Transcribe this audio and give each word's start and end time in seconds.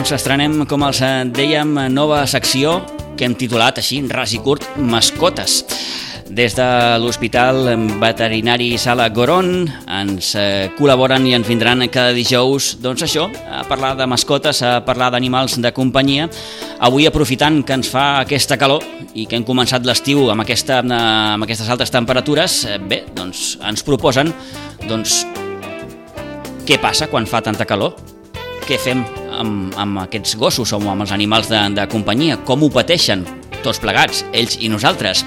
Doncs 0.00 0.14
estrenem, 0.16 0.54
com 0.64 0.80
els 0.86 0.96
eh, 1.04 1.08
dèiem, 1.28 1.74
nova 1.92 2.22
secció 2.24 2.78
que 3.18 3.26
hem 3.26 3.34
titulat 3.36 3.82
així, 3.82 3.98
ras 4.08 4.32
i 4.32 4.38
curt, 4.40 4.64
Mascotes. 4.80 5.58
Des 6.24 6.56
de 6.56 6.68
l'Hospital 7.02 7.68
Veterinari 8.00 8.70
Sala 8.80 9.10
Goron 9.12 9.68
ens 9.98 10.30
eh, 10.40 10.72
col·laboren 10.78 11.28
i 11.28 11.36
ens 11.36 11.44
vindran 11.44 11.84
cada 11.92 12.16
dijous 12.16 12.70
doncs 12.80 13.04
això, 13.04 13.26
a 13.28 13.60
parlar 13.68 13.92
de 14.00 14.08
mascotes, 14.08 14.64
a 14.64 14.78
parlar 14.88 15.10
d'animals 15.12 15.60
de 15.60 15.76
companyia. 15.76 16.30
Avui, 16.80 17.04
aprofitant 17.04 17.60
que 17.60 17.76
ens 17.82 17.92
fa 17.92 18.08
aquesta 18.24 18.56
calor 18.56 18.80
i 19.12 19.28
que 19.28 19.36
hem 19.36 19.44
començat 19.44 19.84
l'estiu 19.84 20.30
amb, 20.32 20.48
aquesta, 20.48 20.80
eh, 20.80 21.04
amb 21.36 21.44
aquestes 21.44 21.68
altes 21.68 21.92
temperatures, 21.92 22.62
bé, 22.88 23.04
doncs 23.12 23.58
ens 23.60 23.84
proposen 23.84 24.32
doncs, 24.88 25.26
què 26.64 26.80
passa 26.80 27.12
quan 27.12 27.28
fa 27.28 27.44
tanta 27.44 27.68
calor? 27.68 28.00
Què 28.64 28.80
fem 28.80 29.04
amb, 29.40 29.74
amb 29.80 30.04
aquests 30.04 30.36
gossos 30.40 30.72
o 30.72 30.80
amb 30.80 31.04
els 31.04 31.12
animals 31.16 31.50
de, 31.50 31.60
de 31.76 31.86
companyia? 31.92 32.38
Com 32.46 32.64
ho 32.64 32.70
pateixen? 32.72 33.24
Tots 33.64 33.80
plegats, 33.82 34.24
ells 34.32 34.56
i 34.60 34.70
nosaltres. 34.72 35.24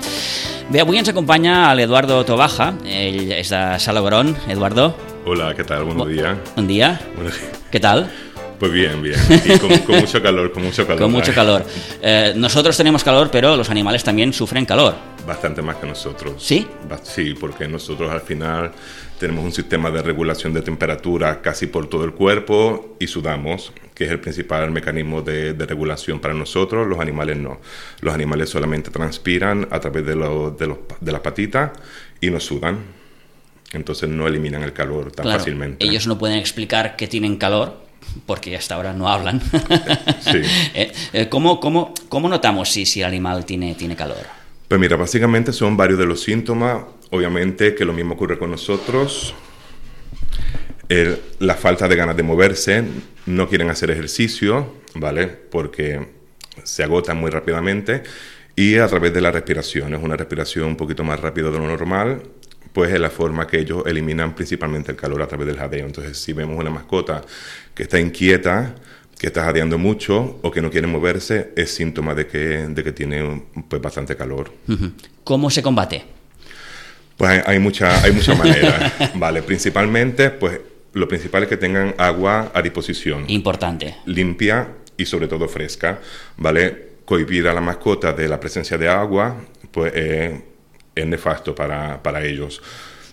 Bé, 0.71 0.81
avui 0.81 0.97
ens 0.97 1.11
acompanya 1.11 1.73
l'Eduardo 1.77 2.21
Tobaja, 2.25 2.71
ell 2.87 3.33
és 3.35 3.51
de 3.53 3.63
Salagorón. 3.83 4.33
Eduardo. 4.49 4.93
Hola, 5.25 5.53
¿qué 5.55 5.63
tal? 5.63 5.85
Buenos 5.85 6.07
días. 6.07 6.37
Buen 6.55 6.67
día. 6.67 6.99
Buenos 7.15 7.37
días. 7.39 7.59
¿Qué 7.71 7.79
tal? 7.79 8.09
Pues 8.59 8.71
bien, 8.71 9.01
bien. 9.01 9.19
Y 9.45 9.57
con, 9.59 9.77
con 9.79 9.99
mucho 9.99 10.21
calor, 10.21 10.51
con 10.51 10.63
mucho 10.63 10.87
calor. 10.87 11.01
Con 11.01 11.11
mucho 11.11 11.33
calor. 11.33 11.65
Eh, 12.01 12.33
nosotros 12.35 12.77
tenemos 12.77 13.03
calor, 13.03 13.29
pero 13.29 13.57
los 13.57 13.69
animales 13.69 14.03
también 14.03 14.31
sufren 14.31 14.65
calor. 14.65 14.95
Bastante 15.27 15.61
más 15.61 15.77
que 15.77 15.87
nosotros. 15.87 16.35
¿Sí? 16.37 16.65
Sí, 17.03 17.33
porque 17.39 17.67
nosotros 17.67 18.11
al 18.11 18.21
final 18.21 18.71
tenemos 19.23 19.45
un 19.45 19.53
sistema 19.53 19.89
de 19.89 20.01
regulación 20.01 20.53
de 20.53 20.61
temperatura 20.61 21.41
casi 21.41 21.67
por 21.67 21.87
todo 21.87 22.03
el 22.03 22.11
cuerpo 22.11 22.97
y 22.99 23.07
sudamos, 23.07 23.71
que 23.95 24.03
es 24.03 24.11
el 24.11 24.19
principal 24.19 24.69
mecanismo 24.69 25.21
de, 25.21 25.53
de 25.53 25.65
regulación 25.65 26.19
para 26.19 26.33
nosotros. 26.33 26.85
Los 26.85 26.99
animales 26.99 27.37
no. 27.37 27.61
Los 28.01 28.13
animales 28.13 28.49
solamente 28.49 28.91
transpiran 28.91 29.65
a 29.71 29.79
través 29.79 30.05
de, 30.05 30.15
lo- 30.17 30.51
de, 30.51 30.67
los- 30.67 30.77
de 30.99 31.11
las 31.13 31.21
patitas 31.21 31.71
y 32.19 32.29
no 32.31 32.41
sudan. 32.41 32.79
Entonces 33.71 34.09
no 34.09 34.27
eliminan 34.27 34.61
el 34.61 34.73
calor 34.73 35.13
tan 35.13 35.23
Claro, 35.23 35.39
fácilmente. 35.39 35.85
ellos 35.85 36.05
no 36.05 36.17
pueden 36.17 36.37
explicar 36.37 36.97
que 36.97 37.07
tienen 37.07 37.37
calor 37.37 37.77
porque 38.25 38.57
hasta 38.57 38.75
ahora 38.75 38.91
no 38.91 39.07
hablan. 39.07 39.41
Sí. 40.19 40.41
Eh, 40.75 40.91
eh, 41.13 41.29
¿cómo, 41.29 41.61
cómo, 41.61 41.93
cómo 42.09 42.27
notamos 42.27 42.69
si, 42.69 42.85
si 42.85 42.99
el 42.99 43.07
animal 43.07 43.45
tiene, 43.45 43.73
tiene 43.75 43.95
calor? 43.95 44.25
Pues 44.67 44.81
mira, 44.81 44.97
básicamente 44.97 45.53
son 45.53 45.77
varios 45.77 45.97
de 45.99 46.05
los 46.07 46.21
síntomas. 46.21 46.83
Obviamente 47.13 47.75
que 47.75 47.85
lo 47.85 47.93
mismo 47.93 48.15
ocurre 48.15 48.39
con 48.39 48.49
nosotros. 48.49 49.35
La 51.37 51.53
falta 51.53 51.87
de 51.87 51.95
ganas 51.95 52.17
de 52.17 52.23
moverse, 52.23 52.83
no 53.27 53.47
quieren 53.47 53.69
hacer 53.69 53.91
ejercicio, 53.91 54.77
¿vale? 54.95 55.27
Porque 55.27 56.07
se 56.63 56.83
agotan 56.83 57.17
muy 57.17 57.29
rápidamente. 57.29 58.01
Y 58.55 58.77
a 58.77 58.87
través 58.87 59.13
de 59.13 59.21
la 59.21 59.29
respiración, 59.29 59.93
es 59.93 60.01
una 60.01 60.17
respiración 60.17 60.65
un 60.69 60.75
poquito 60.75 61.03
más 61.03 61.19
rápida 61.19 61.51
de 61.51 61.59
lo 61.59 61.67
normal, 61.67 62.23
pues 62.73 62.91
es 62.91 62.99
la 62.99 63.11
forma 63.11 63.45
que 63.45 63.59
ellos 63.59 63.83
eliminan 63.85 64.33
principalmente 64.33 64.89
el 64.89 64.97
calor 64.97 65.21
a 65.21 65.27
través 65.27 65.45
del 65.45 65.57
jadeo. 65.57 65.85
Entonces, 65.85 66.17
si 66.17 66.33
vemos 66.33 66.57
una 66.57 66.71
mascota 66.71 67.21
que 67.75 67.83
está 67.83 67.99
inquieta, 67.99 68.73
que 69.19 69.27
está 69.27 69.43
jadeando 69.43 69.77
mucho 69.77 70.39
o 70.41 70.49
que 70.49 70.63
no 70.63 70.71
quiere 70.71 70.87
moverse, 70.87 71.51
es 71.55 71.75
síntoma 71.75 72.15
de 72.15 72.25
que, 72.25 72.39
de 72.39 72.83
que 72.83 72.91
tiene 72.91 73.43
pues, 73.69 73.79
bastante 73.79 74.15
calor. 74.15 74.51
¿Cómo 75.23 75.51
se 75.51 75.61
combate? 75.61 76.12
Pues 77.17 77.29
hay, 77.31 77.41
hay 77.45 77.59
mucha, 77.59 78.03
hay 78.03 78.11
muchas 78.11 78.37
maneras, 78.43 78.91
¿vale? 79.15 79.41
Principalmente, 79.43 80.29
pues 80.29 80.59
lo 80.93 81.07
principal 81.07 81.43
es 81.43 81.49
que 81.49 81.57
tengan 81.57 81.95
agua 81.97 82.51
a 82.53 82.61
disposición, 82.61 83.25
Importante. 83.27 83.95
limpia 84.05 84.67
y 84.97 85.05
sobre 85.05 85.27
todo 85.27 85.47
fresca, 85.47 85.99
¿vale? 86.37 86.93
Cohibir 87.05 87.47
a 87.47 87.53
la 87.53 87.61
mascota 87.61 88.13
de 88.13 88.27
la 88.27 88.39
presencia 88.39 88.77
de 88.77 88.87
agua, 88.87 89.35
pues 89.71 89.91
eh, 89.95 90.41
es 90.95 91.05
nefasto 91.05 91.53
para, 91.55 92.01
para 92.01 92.23
ellos. 92.23 92.61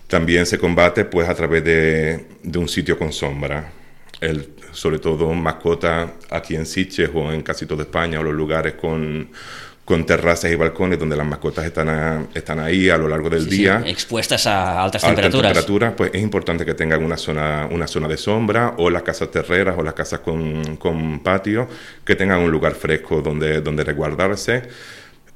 También 0.07 0.45
se 0.45 0.57
combate, 0.59 1.05
pues, 1.05 1.27
a 1.29 1.33
través 1.33 1.63
de, 1.63 2.25
de 2.43 2.59
un 2.59 2.67
sitio 2.67 2.97
con 2.97 3.11
sombra. 3.11 3.71
El, 4.19 4.49
sobre 4.71 4.99
todo 4.99 5.33
mascota 5.33 6.13
aquí 6.29 6.55
en 6.55 6.65
Sitges 6.65 7.09
o 7.13 7.31
en 7.31 7.41
casi 7.41 7.65
toda 7.65 7.83
España 7.83 8.19
o 8.19 8.23
los 8.23 8.33
lugares 8.33 8.73
con, 8.73 9.29
con 9.91 10.05
terrazas 10.05 10.49
y 10.49 10.55
balcones 10.55 10.97
donde 10.97 11.17
las 11.17 11.27
mascotas 11.27 11.65
están, 11.65 11.89
a- 11.89 12.25
están 12.33 12.59
ahí 12.61 12.89
a 12.89 12.97
lo 12.97 13.09
largo 13.09 13.29
del 13.29 13.43
Sí, 13.43 13.49
sí, 13.49 13.57
día 13.57 13.83
expuestas 13.85 14.47
a 14.47 14.81
altas 14.81 15.03
alta 15.03 15.15
temperaturas. 15.15 15.51
temperatura, 15.51 15.95
pues 15.97 16.11
es 16.13 16.21
importante 16.21 16.63
que 16.65 16.73
tengan 16.75 17.03
una 17.03 17.17
zona, 17.17 17.67
una 17.69 17.87
zona 17.87 18.07
de 18.07 18.15
sombra 18.15 18.75
o 18.77 18.89
las 18.89 19.03
casas 19.03 19.29
terreras 19.31 19.75
o 19.77 19.83
las 19.83 19.93
casas 19.93 20.21
con, 20.21 20.77
con 20.77 21.19
patio, 21.19 21.67
que 22.05 22.15
tengan 22.15 22.39
un 22.39 22.49
lugar 22.49 22.73
fresco 22.75 23.21
donde, 23.21 23.59
donde 23.59 23.83
resguardarse, 23.83 24.63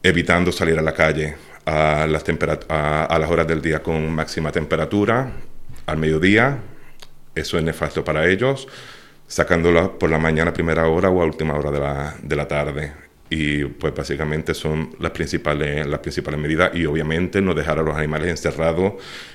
evitando 0.01 0.53
salir 0.53 0.79
a 0.79 0.81
la 0.81 0.93
calle 0.93 1.35
a 1.65 2.07
las, 2.07 2.23
a, 2.69 3.05
a 3.05 3.19
las 3.19 3.29
horas 3.29 3.47
del 3.47 3.61
día 3.61 3.83
con 3.83 4.09
máxima 4.11 4.51
temperatura, 4.53 5.31
al 5.85 5.97
mediodía, 5.97 6.59
eso 7.35 7.57
es 7.57 7.63
nefasto 7.65 8.03
para 8.05 8.25
ellos, 8.27 8.67
sacándola 9.27 9.91
por 9.91 10.09
la 10.09 10.17
mañana 10.17 10.51
a 10.51 10.53
primera 10.53 10.87
hora 10.87 11.09
o 11.09 11.21
a 11.21 11.25
última 11.25 11.55
hora 11.55 11.71
de 11.71 11.79
la, 11.79 12.15
de 12.21 12.35
la 12.37 12.47
tarde. 12.47 12.93
Y 13.29 13.65
pues 13.65 13.93
básicamente 13.95 14.53
son 14.53 14.95
las 14.99 15.11
principales, 15.11 15.87
las 15.87 15.99
principales 15.99 16.39
medidas 16.39 16.71
y 16.75 16.85
obviamente 16.85 17.41
no 17.41 17.53
dejar 17.55 17.79
a 17.79 17.81
los 17.81 17.95
animales 17.97 18.29
encerrados 18.29 18.93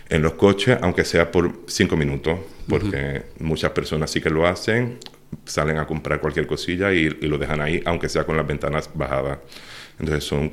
en 0.08 0.22
los 0.22 0.34
coches, 0.34 0.78
aunque 0.80 1.04
sea 1.04 1.30
por 1.32 1.60
cinco 1.66 1.96
minutos, 1.96 2.38
porque 2.68 3.24
muchas 3.40 3.72
personas 3.72 4.10
sí 4.10 4.20
que 4.20 4.30
lo 4.30 4.46
hacen, 4.46 4.98
salen 5.44 5.78
a 5.78 5.86
comprar 5.86 6.20
cualquier 6.20 6.46
cosilla 6.46 6.92
y, 6.92 7.06
y 7.06 7.26
lo 7.26 7.36
dejan 7.36 7.60
ahí, 7.60 7.82
aunque 7.84 8.08
sea 8.08 8.24
con 8.24 8.36
las 8.36 8.46
ventanas 8.46 8.88
bajadas. 8.94 9.38
Entonces 9.98 10.22
son 10.24 10.52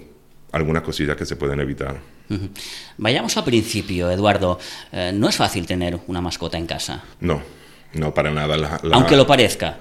algunas 0.51 0.81
cosillas 0.81 1.15
que 1.15 1.25
se 1.25 1.35
pueden 1.35 1.59
evitar. 1.59 1.95
Vayamos 2.97 3.37
al 3.37 3.43
principio, 3.45 4.09
Eduardo. 4.11 4.59
Eh, 4.91 5.11
no 5.13 5.29
es 5.29 5.35
fácil 5.37 5.65
tener 5.67 5.97
una 6.07 6.21
mascota 6.21 6.57
en 6.57 6.65
casa, 6.65 7.03
No, 7.21 7.41
no 7.93 8.13
para 8.13 8.31
nada. 8.31 8.57
La- 8.57 8.79
la- 8.83 8.95
aunque 8.95 9.15
lo 9.15 9.27
parezca. 9.27 9.77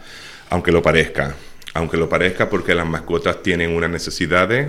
Aunque 0.51 0.71
lo 0.71 0.83
parezca. 0.83 1.35
Aunque 1.77 1.97
lo 1.97 2.09
parezca 2.09 2.49
porque 2.49 2.75
las 2.75 2.87
mascotas 2.87 3.43
tienen 3.43 3.71
unas 3.77 3.91
necesidades 3.91 4.69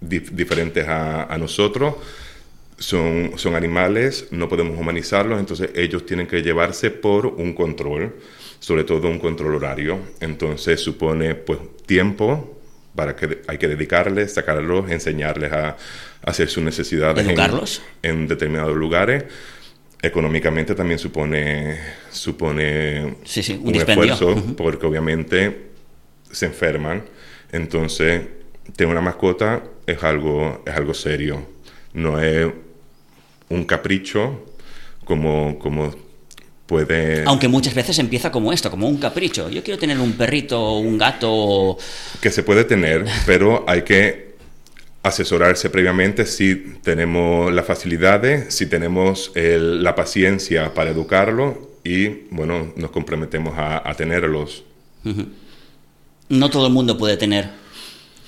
dif- 0.00 0.30
diferentes 0.30 0.86
a, 0.88 1.24
a 1.24 1.38
nosotros. 1.38 1.94
Son, 2.78 3.32
son 3.36 3.54
animales, 3.54 4.26
no 4.32 4.48
podemos 4.48 4.76
humanizarlos, 4.78 5.38
entonces 5.38 5.70
ellos 5.76 6.04
tienen 6.04 6.26
que 6.26 6.42
llevarse 6.42 6.90
por 6.90 7.26
un 7.26 7.52
control, 7.54 8.16
sobre 8.58 8.82
todo 8.82 9.06
un 9.08 9.20
control 9.20 9.54
horario. 9.54 9.98
Entonces 10.20 10.80
supone 10.80 11.34
pues 11.36 11.60
tiempo 11.86 12.58
para 12.96 13.14
que 13.14 13.42
hay 13.46 13.58
que 13.58 13.68
dedicarles, 13.68 14.34
sacarlos, 14.34 14.90
enseñarles 14.90 15.52
a, 15.52 15.68
a 15.68 15.76
hacer 16.24 16.48
sus 16.48 16.62
necesidades 16.64 17.22
en- 17.24 17.30
¿Educarlos? 17.30 17.82
en 18.02 18.26
determinados 18.26 18.74
lugares. 18.76 19.24
Económicamente 20.00 20.74
también 20.74 20.98
supone, 20.98 21.78
supone 22.10 23.14
Sí, 23.24 23.42
sí, 23.44 23.60
un 23.62 23.74
esfuerzo, 23.76 24.34
porque 24.56 24.84
obviamente 24.86 25.70
se 26.32 26.46
enferman. 26.46 27.04
Entonces, 27.52 28.22
tener 28.76 28.90
una 28.90 29.00
mascota 29.00 29.62
es 29.86 30.02
algo, 30.02 30.62
es 30.66 30.74
algo 30.74 30.94
serio. 30.94 31.46
No 31.94 32.20
es 32.20 32.48
un 33.48 33.64
capricho 33.64 34.46
como, 35.04 35.58
como 35.58 35.94
puede... 36.66 37.24
Aunque 37.26 37.48
muchas 37.48 37.74
veces 37.74 37.98
empieza 37.98 38.32
como 38.32 38.52
esto, 38.52 38.70
como 38.70 38.88
un 38.88 38.96
capricho. 38.96 39.50
Yo 39.50 39.62
quiero 39.62 39.78
tener 39.78 39.98
un 39.98 40.12
perrito 40.12 40.78
un 40.78 40.96
gato. 40.98 41.76
que 42.20 42.30
se 42.30 42.42
puede 42.42 42.64
tener, 42.64 43.04
pero 43.26 43.64
hay 43.68 43.82
que 43.82 44.32
asesorarse 45.02 45.68
previamente 45.68 46.24
si 46.26 46.54
tenemos 46.82 47.52
las 47.52 47.66
facilidades, 47.66 48.54
si 48.54 48.66
tenemos 48.66 49.32
el- 49.34 49.82
la 49.82 49.94
paciencia 49.96 50.72
para 50.74 50.90
educarlo 50.90 51.72
y, 51.84 52.08
bueno, 52.30 52.72
nos 52.76 52.92
comprometemos 52.92 53.58
a, 53.58 53.86
a 53.88 53.94
tenerlos. 53.94 54.64
No 56.28 56.50
todo 56.50 56.66
el 56.66 56.72
mundo 56.72 56.96
puede 56.96 57.16
tener 57.16 57.48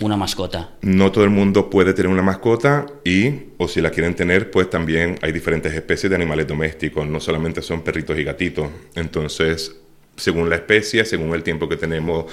una 0.01 0.17
mascota. 0.17 0.71
No 0.83 1.13
todo 1.13 1.25
el 1.25 1.31
mundo 1.31 1.71
puede 1.71 1.95
tener 1.95 2.11
una 2.11 2.23
mascota 2.23 2.87
y, 3.05 3.31
o 3.59 3.69
si 3.69 3.81
la 3.81 3.91
quieren 3.91 4.15
tener, 4.15 4.51
pues 4.51 4.69
también 4.69 5.19
hay 5.23 5.33
diferentes 5.33 5.73
especies 5.73 6.11
de 6.11 6.17
animales 6.17 6.47
domésticos, 6.47 7.07
no 7.07 7.21
solamente 7.21 7.63
son 7.63 7.83
perritos 7.83 8.19
y 8.19 8.25
gatitos. 8.25 8.69
Entonces, 8.97 9.77
según 10.17 10.51
la 10.51 10.57
especie, 10.57 11.05
según 11.05 11.33
el 11.35 11.43
tiempo 11.43 11.69
que 11.69 11.77
tenemos, 11.77 12.25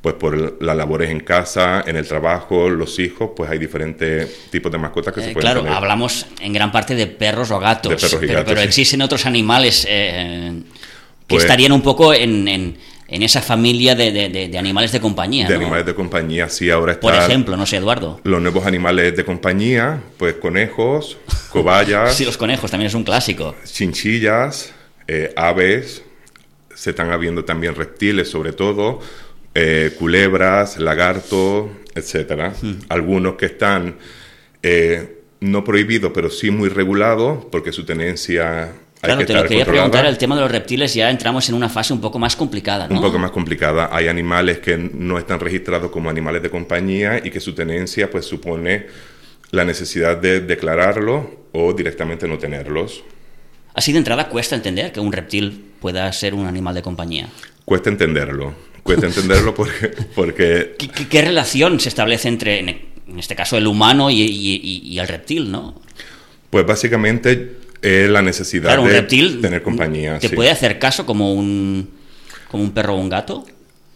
pues 0.00 0.14
por 0.14 0.62
las 0.62 0.76
labores 0.76 1.10
en 1.10 1.18
casa, 1.20 1.82
en 1.84 1.96
el 1.96 2.06
trabajo, 2.06 2.70
los 2.70 2.98
hijos, 3.00 3.30
pues 3.36 3.50
hay 3.50 3.58
diferentes 3.58 4.48
tipos 4.50 4.70
de 4.70 4.78
mascotas 4.78 5.12
que 5.12 5.20
Eh, 5.20 5.24
se 5.24 5.32
pueden 5.32 5.42
claro, 5.44 5.60
tener. 5.62 5.76
hablamos 5.76 6.24
en 6.40 6.52
gran 6.52 6.70
parte 6.70 6.94
de 6.94 7.08
perros 7.08 7.50
o 7.50 7.58
gatos, 7.58 7.90
De 7.90 7.96
perros 7.96 8.22
y 8.22 8.26
pero, 8.26 8.32
gatos, 8.38 8.48
pero 8.52 8.60
sí. 8.60 8.66
existen 8.68 9.02
otros 9.02 9.26
animales 9.26 9.84
eh, 9.90 10.52
que 11.26 11.34
Pues- 11.34 11.42
estarían 11.44 11.72
un 11.72 11.82
poco 11.82 12.14
en, 12.14 12.46
en- 12.46 12.76
en 13.08 13.22
esa 13.22 13.40
familia 13.40 13.94
de, 13.94 14.12
de- 14.12 14.48
de- 14.48 14.58
animales 14.58 14.92
de 14.92 15.00
compañía. 15.00 15.46
de 15.48 15.54
¿no? 15.54 15.60
animales 15.62 15.86
de 15.86 15.94
compañía, 15.94 16.48
sí, 16.50 16.68
ahora 16.70 16.92
está 16.92 17.00
Por 17.02 17.14
ejemplo, 17.14 17.56
no 17.56 17.64
sé, 17.66 17.76
Eduardo. 17.78 18.20
los 18.24 18.40
nuevos 18.42 18.66
animales 18.66 19.16
de 19.16 19.24
compañía, 19.24 20.00
pues 20.18 20.34
conejos, 20.34 21.16
cobayas, 21.50 22.14
Sí, 22.14 22.24
los 22.24 22.36
conejos 22.36 22.70
también 22.70 22.88
es 22.88 22.94
un 22.94 23.04
clásico. 23.04 23.54
chinchillas, 23.64 24.72
eh, 25.06 25.32
aves, 25.36 26.02
se 26.74 26.90
están 26.90 27.10
habiendo 27.10 27.44
también 27.44 27.74
reptiles 27.74 28.28
sobre 28.30 28.52
todo, 28.52 29.00
eh, 29.54 29.92
culebras, 29.98 30.78
lagartos, 30.78 31.70
etcétera. 31.94 32.52
Algunos 32.90 33.34
que 33.34 33.46
están 33.46 33.96
eh, 34.62 35.14
no 35.40 35.64
prohibidos, 35.64 36.12
pero 36.14 36.30
sí 36.30 36.50
muy 36.50 36.68
regulados, 36.68 37.44
porque 37.50 37.72
su 37.72 37.84
tenencia 37.84 38.72
Claro, 39.00 39.24
te 39.24 39.32
lo 39.32 39.44
quería 39.44 39.64
preguntar, 39.64 40.06
el 40.06 40.18
tema 40.18 40.34
de 40.34 40.42
los 40.42 40.50
reptiles 40.50 40.92
ya 40.92 41.08
entramos 41.08 41.48
en 41.48 41.54
una 41.54 41.68
fase 41.68 41.92
un 41.92 42.00
poco 42.00 42.18
más 42.18 42.34
complicada, 42.34 42.88
¿no? 42.88 42.96
Un 42.96 43.02
poco 43.02 43.18
más 43.18 43.30
complicada. 43.30 43.90
Hay 43.92 44.08
animales 44.08 44.58
que 44.58 44.76
no 44.76 45.18
están 45.18 45.38
registrados 45.38 45.90
como 45.90 46.10
animales 46.10 46.42
de 46.42 46.50
compañía 46.50 47.20
y 47.22 47.30
que 47.30 47.40
su 47.40 47.54
tenencia 47.54 48.10
pues 48.10 48.24
supone 48.24 48.86
la 49.50 49.64
necesidad 49.64 50.16
de 50.16 50.40
declararlo 50.40 51.48
o 51.52 51.72
directamente 51.72 52.26
no 52.26 52.38
tenerlos. 52.38 53.04
Así 53.74 53.92
de 53.92 53.98
entrada 53.98 54.28
cuesta 54.28 54.56
entender 54.56 54.92
que 54.92 55.00
un 55.00 55.12
reptil 55.12 55.72
pueda 55.80 56.12
ser 56.12 56.34
un 56.34 56.46
animal 56.46 56.74
de 56.74 56.82
compañía. 56.82 57.28
Cuesta 57.64 57.90
entenderlo. 57.90 58.54
Cuesta 58.82 59.06
entenderlo 59.06 59.54
porque... 59.54 59.92
porque... 60.14 60.76
¿Qué, 61.08 61.22
relación 61.22 61.78
se 61.78 61.88
establece 61.88 62.28
entre, 62.28 62.58
en 62.58 63.18
este 63.18 63.36
caso, 63.36 63.56
el 63.56 63.66
humano 63.66 64.10
y, 64.10 64.98
el 64.98 65.08
reptil, 65.08 65.50
no? 65.50 65.80
Pues 66.50 66.66
básicamente 66.66 67.57
es 67.82 68.10
la 68.10 68.22
necesidad 68.22 68.76
de 68.76 69.02
tener 69.40 69.62
compañía. 69.62 70.18
¿Te 70.18 70.30
puede 70.30 70.50
hacer 70.50 70.78
caso 70.78 71.06
como 71.06 71.32
un, 71.34 71.88
como 72.50 72.64
un 72.64 72.72
perro 72.72 72.94
o 72.94 72.98
un 72.98 73.08
gato? 73.08 73.44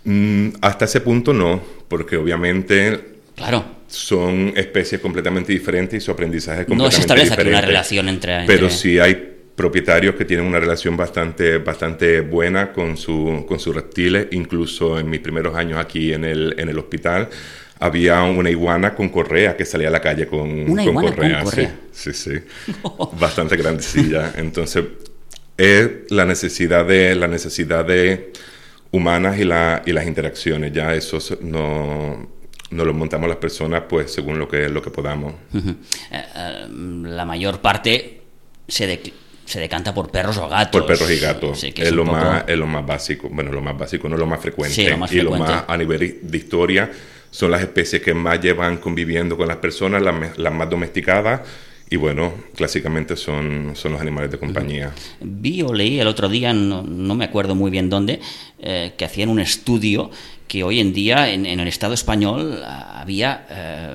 Mm, 0.05 0.49
hasta 0.61 0.85
ese 0.85 1.01
punto 1.01 1.33
no, 1.33 1.63
porque 1.89 2.17
obviamente 2.17 3.19
claro. 3.37 3.65
son 3.87 4.53
especies 4.57 5.01
completamente 5.01 5.53
diferentes 5.53 6.03
y 6.03 6.05
su 6.05 6.11
aprendizaje 6.11 6.63
es 6.63 6.67
completamente 6.67 6.85
No 6.85 6.97
se 6.97 7.01
establece 7.01 7.35
aquí 7.35 7.49
una 7.49 7.61
relación 7.61 8.09
entre, 8.09 8.45
Pero 8.47 8.69
sí 8.69 8.99
hay 8.99 9.31
propietarios 9.55 10.15
que 10.15 10.25
tienen 10.25 10.47
una 10.47 10.59
relación 10.59 10.97
bastante, 10.97 11.59
bastante 11.59 12.21
buena 12.21 12.73
con, 12.73 12.97
su, 12.97 13.45
con 13.47 13.61
sus 13.61 13.75
reptiles. 13.75 14.29
Incluso 14.33 14.99
en 14.99 15.09
mis 15.09 15.21
primeros 15.21 15.55
años 15.55 15.79
aquí 15.79 16.13
en 16.13 16.25
el, 16.25 16.55
en 16.59 16.69
el 16.69 16.79
hospital 16.79 17.29
había 17.83 18.23
una 18.23 18.49
iguana 18.49 18.95
con 18.95 19.09
correa 19.09 19.57
que 19.57 19.65
salía 19.65 19.89
a 19.89 19.91
la 19.91 20.01
calle 20.01 20.29
con, 20.29 20.71
¿Una 20.71 20.85
con 20.85 20.95
correa. 20.95 21.43
Con 21.43 21.51
correa? 21.51 21.75
Sí, 21.91 22.13
sí, 22.13 22.31
sí. 22.31 22.73
bastante 23.19 23.57
grandecilla. 23.57 24.35
Entonces, 24.37 24.85
es 25.57 25.91
la 26.09 26.25
necesidad 26.25 26.87
de, 26.87 27.17
la 27.17 27.27
necesidad 27.27 27.85
de 27.85 28.33
humanas 28.93 29.37
y, 29.37 29.45
la, 29.45 29.83
y 29.85 29.93
las 29.93 30.07
interacciones. 30.07 30.73
Ya 30.73 30.95
eso 30.95 31.19
no, 31.41 32.29
no 32.71 32.85
lo 32.85 32.95
montamos 32.95 33.29
las 33.29 33.39
personas 33.39 33.83
pues 33.89 34.13
según 34.13 34.39
lo 34.39 34.47
que, 34.47 34.69
lo 34.69 34.81
que 34.81 34.91
podamos. 34.91 35.35
Eh, 35.53 35.75
eh, 36.13 36.67
la 36.71 37.25
mayor 37.25 37.61
parte 37.61 38.23
se, 38.69 38.87
de, 38.87 39.13
se 39.45 39.59
decanta 39.59 39.93
por 39.93 40.09
perros 40.09 40.37
o 40.39 40.49
gatos. 40.49 40.83
Por 40.83 40.87
perros 40.87 41.11
y 41.11 41.19
gatos. 41.19 41.65
es, 41.65 41.91
lo 41.91 42.05
más, 42.05 42.45
es 42.47 42.57
lo 42.57 42.69
más 42.69 42.87
básico. 42.87 43.29
Bueno, 43.29 43.51
lo 43.51 43.61
más 43.61 43.77
básico, 43.77 44.09
no 44.09 44.17
lo 44.17 44.27
más 44.27 44.41
frecuente. 44.41 44.73
Sí, 44.73 44.87
lo 44.87 44.99
más 44.99 45.11
frecuente. 45.11 45.37
Y 45.37 45.49
lo 45.49 45.53
más 45.53 45.65
a 45.67 45.77
nivel 45.77 46.21
de 46.23 46.39
historia 46.39 46.89
son 47.33 47.51
las 47.51 47.63
especies 47.63 48.03
que 48.03 48.13
más 48.13 48.41
llevan 48.41 48.77
conviviendo 48.77 49.39
con 49.39 49.49
las 49.49 49.57
personas, 49.57 50.03
las, 50.03 50.53
más 50.53 50.71
domesticadas. 50.71 51.41
Y 51.89 51.97
bueno, 51.97 52.33
clásicamente 52.55 53.17
son, 53.17 53.73
son 53.75 53.93
los 53.93 54.01
animales 54.01 54.31
de 54.31 54.39
compañía. 54.39 54.93
Vi 55.21 55.63
o 55.63 55.73
leí 55.73 55.99
el 55.99 56.07
otro 56.07 56.29
día, 56.29 56.53
no, 56.53 56.83
me 56.83 57.25
acuerdo 57.25 57.55
muy 57.55 57.71
bien 57.71 57.89
dónde, 57.89 58.21
eh, 58.59 58.93
que 58.97 59.05
hacían 59.07 59.31
un 59.31 59.41
estudio 59.41 60.11
que 60.47 60.63
hoy 60.63 60.81
en 60.81 60.93
día 60.93 61.33
en, 61.33 61.47
el 61.47 61.67
Estado 61.69 61.95
español 61.95 62.63
había 62.65 63.47
eh, 63.51 63.95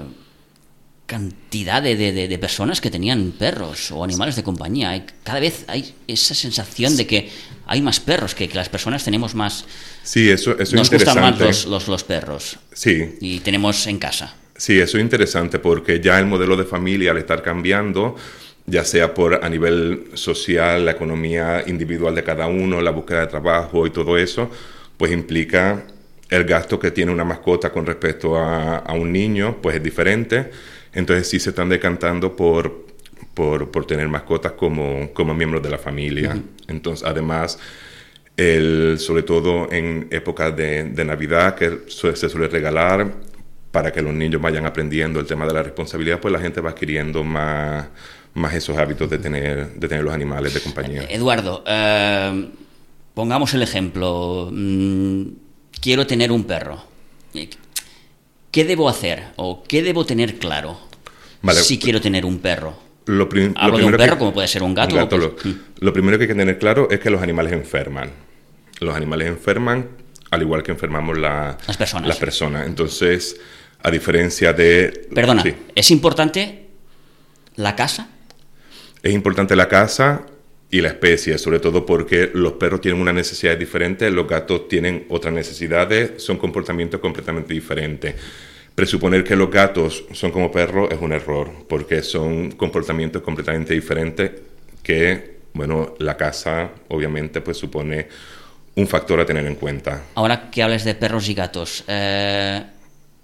cantidad 1.07 1.81
de, 1.81 1.95
de, 1.95 2.37
personas 2.37 2.81
que 2.81 2.91
tenían 2.91 3.31
perros 3.31 3.91
o 3.91 4.03
animales 4.03 4.35
de 4.35 4.43
compañía. 4.43 5.05
Cada 5.23 5.39
vez 5.39 5.63
hay 5.67 5.95
esa 6.05 6.35
sensación 6.35 6.97
de 6.97 7.07
que 7.07 7.29
hay 7.65 7.81
más 7.81 8.01
perros, 8.01 8.35
que, 8.35 8.49
las 8.53 8.67
personas 8.67 9.05
tenemos 9.05 9.33
más... 9.33 9.65
Sí, 10.03 10.29
eso, 10.29 10.51
eso 10.59 10.75
Nos 10.75 10.87
es 10.87 10.93
interesante. 10.93 11.21
gustan 11.21 11.47
más 11.47 11.65
los, 11.65 11.87
los, 11.87 12.03
perros. 12.03 12.59
Sí. 12.73 13.15
Y 13.21 13.39
tenemos 13.39 13.87
en 13.87 13.99
casa. 13.99 14.35
Sí, 14.57 14.77
eso 14.79 14.97
es 14.97 15.03
interesante 15.03 15.59
porque 15.59 16.01
ya 16.01 16.19
el 16.19 16.25
modelo 16.25 16.57
de 16.57 16.65
familia 16.65 17.11
al 17.11 17.17
estar 17.17 17.41
cambiando, 17.41 18.17
ya 18.65 18.83
sea 18.83 19.13
por 19.13 19.45
a 19.45 19.49
nivel 19.49 20.09
social, 20.13 20.83
la 20.83 20.91
economía 20.91 21.63
individual 21.67 22.15
de 22.15 22.23
cada 22.23 22.47
uno, 22.47 22.81
la 22.81 22.91
búsqueda 22.91 23.21
de 23.21 23.27
trabajo 23.27 23.87
y 23.87 23.91
todo 23.91 24.17
eso, 24.17 24.51
pues 24.97 25.13
implica 25.13 25.85
el 26.29 26.43
gasto 26.43 26.77
que 26.77 26.91
tiene 26.91 27.13
una 27.13 27.23
mascota 27.23 27.71
con 27.71 27.85
respecto 27.85 28.35
a, 28.35 28.79
a 28.79 28.91
un 28.91 29.13
niño, 29.13 29.59
pues 29.61 29.77
es 29.77 29.83
diferente 29.83 30.51
entonces 30.97 31.29
sí 31.29 31.39
se 31.39 31.51
están 31.51 31.69
decantando 31.69 32.35
por, 32.35 32.87
por, 33.35 33.69
por 33.69 33.85
tener 33.85 34.07
mascotas 34.07 34.53
como, 34.53 35.13
como 35.13 35.35
miembros 35.35 35.61
de 35.61 35.69
la 35.69 35.77
familia. 35.77 36.41
Entonces, 36.67 37.07
además, 37.07 37.59
el, 38.35 38.97
sobre 38.97 39.21
todo 39.21 39.71
en 39.71 40.07
épocas 40.09 40.57
de, 40.57 40.85
de 40.85 41.05
Navidad, 41.05 41.53
que 41.53 41.81
se 41.87 42.29
suele 42.29 42.47
regalar 42.47 43.13
para 43.71 43.93
que 43.93 44.01
los 44.01 44.11
niños 44.11 44.41
vayan 44.41 44.65
aprendiendo 44.65 45.19
el 45.19 45.27
tema 45.27 45.45
de 45.45 45.53
la 45.53 45.61
responsabilidad, 45.61 46.19
pues 46.19 46.31
la 46.31 46.39
gente 46.39 46.61
va 46.61 46.71
adquiriendo 46.71 47.23
más, 47.23 47.85
más 48.33 48.55
esos 48.55 48.75
hábitos 48.75 49.07
de 49.07 49.19
tener, 49.19 49.73
de 49.75 49.87
tener 49.87 50.03
los 50.03 50.15
animales 50.15 50.55
de 50.55 50.61
compañía. 50.61 51.03
Eduardo, 51.07 51.63
eh, 51.67 52.49
pongamos 53.13 53.53
el 53.53 53.61
ejemplo. 53.61 54.49
Mm, 54.51 55.25
quiero 55.79 56.07
tener 56.07 56.31
un 56.31 56.43
perro. 56.45 56.81
¿Qué 58.49 58.65
debo 58.65 58.89
hacer 58.89 59.25
o 59.35 59.61
qué 59.61 59.83
debo 59.83 60.03
tener 60.03 60.39
claro 60.39 60.86
si 61.53 61.77
quiero 61.77 62.01
tener 62.01 62.25
un 62.25 62.39
perro? 62.39 62.87
Lo, 63.05 63.29
Hablo 63.55 63.77
de 63.77 63.85
un 63.85 63.91
perro 63.93 64.17
como 64.17 64.33
puede 64.33 64.47
ser 64.47 64.63
un 64.63 64.73
gato. 64.73 64.95
Mm. 64.95 65.49
lo, 65.79 65.93
primero 65.93 66.17
que 66.17 66.25
hay 66.25 66.27
que 66.27 66.35
tener 66.35 66.59
claro 66.59 66.89
es 66.91 66.99
que 66.99 67.09
los 67.09 67.21
animales 67.21 67.53
enferman. 67.53 68.11
Los 68.79 68.95
animales 68.95 69.27
enferman 69.27 69.87
al 70.31 70.41
igual 70.41 70.63
que 70.63 70.71
enfermamos 70.71 71.17
las, 71.17 71.55
personas. 71.77 72.07
las 72.07 72.17
personas. 72.17 72.67
Entonces, 72.67 73.39
a 73.81 73.91
diferencia 73.91 74.53
de... 74.53 75.07
Perdona, 75.13 75.43
¿es 75.73 75.91
importante 75.91 76.67
la 77.55 77.75
casa? 77.75 78.09
Es 79.01 79.13
importante 79.13 79.55
la 79.55 79.69
casa 79.69 80.25
y 80.69 80.81
la 80.81 80.89
especie, 80.89 81.37
sobre 81.37 81.59
todo 81.59 81.85
porque 81.85 82.29
los 82.33 82.53
perros 82.53 82.81
tienen 82.81 82.99
una 83.01 83.13
necesidad 83.13 83.57
diferente, 83.57 84.09
los 84.11 84.27
gatos 84.27 84.67
tienen 84.67 85.05
otras 85.09 85.33
necesidades, 85.33 86.21
son 86.21 86.37
comportamientos 86.37 86.99
completamente 86.99 87.53
diferentes. 87.53 88.15
Presuponer 88.77 89.23
que 89.23 89.35
los 89.35 89.49
gatos 89.49 90.03
son 90.13 90.29
como 90.29 90.51
perros 90.51 90.89
es 90.91 91.01
un 91.01 91.11
error, 91.11 91.49
porque 91.67 92.03
son 92.03 92.51
comportamientos 92.51 93.23
completamente 93.23 93.73
diferentes 93.73 94.33
que, 94.83 95.39
bueno, 95.53 95.95
la 95.97 96.15
casa 96.15 96.69
obviamente 96.89 97.41
pues 97.41 97.57
supone 97.57 98.07
un 98.75 98.87
factor 98.87 99.19
a 99.19 99.25
tener 99.25 99.47
en 99.47 99.55
cuenta. 99.55 100.03
Ahora 100.13 100.51
que 100.51 100.61
hables 100.61 100.83
de 100.83 100.93
perros 100.93 101.27
y 101.27 101.33
gatos, 101.33 101.85
eh, 101.87 102.65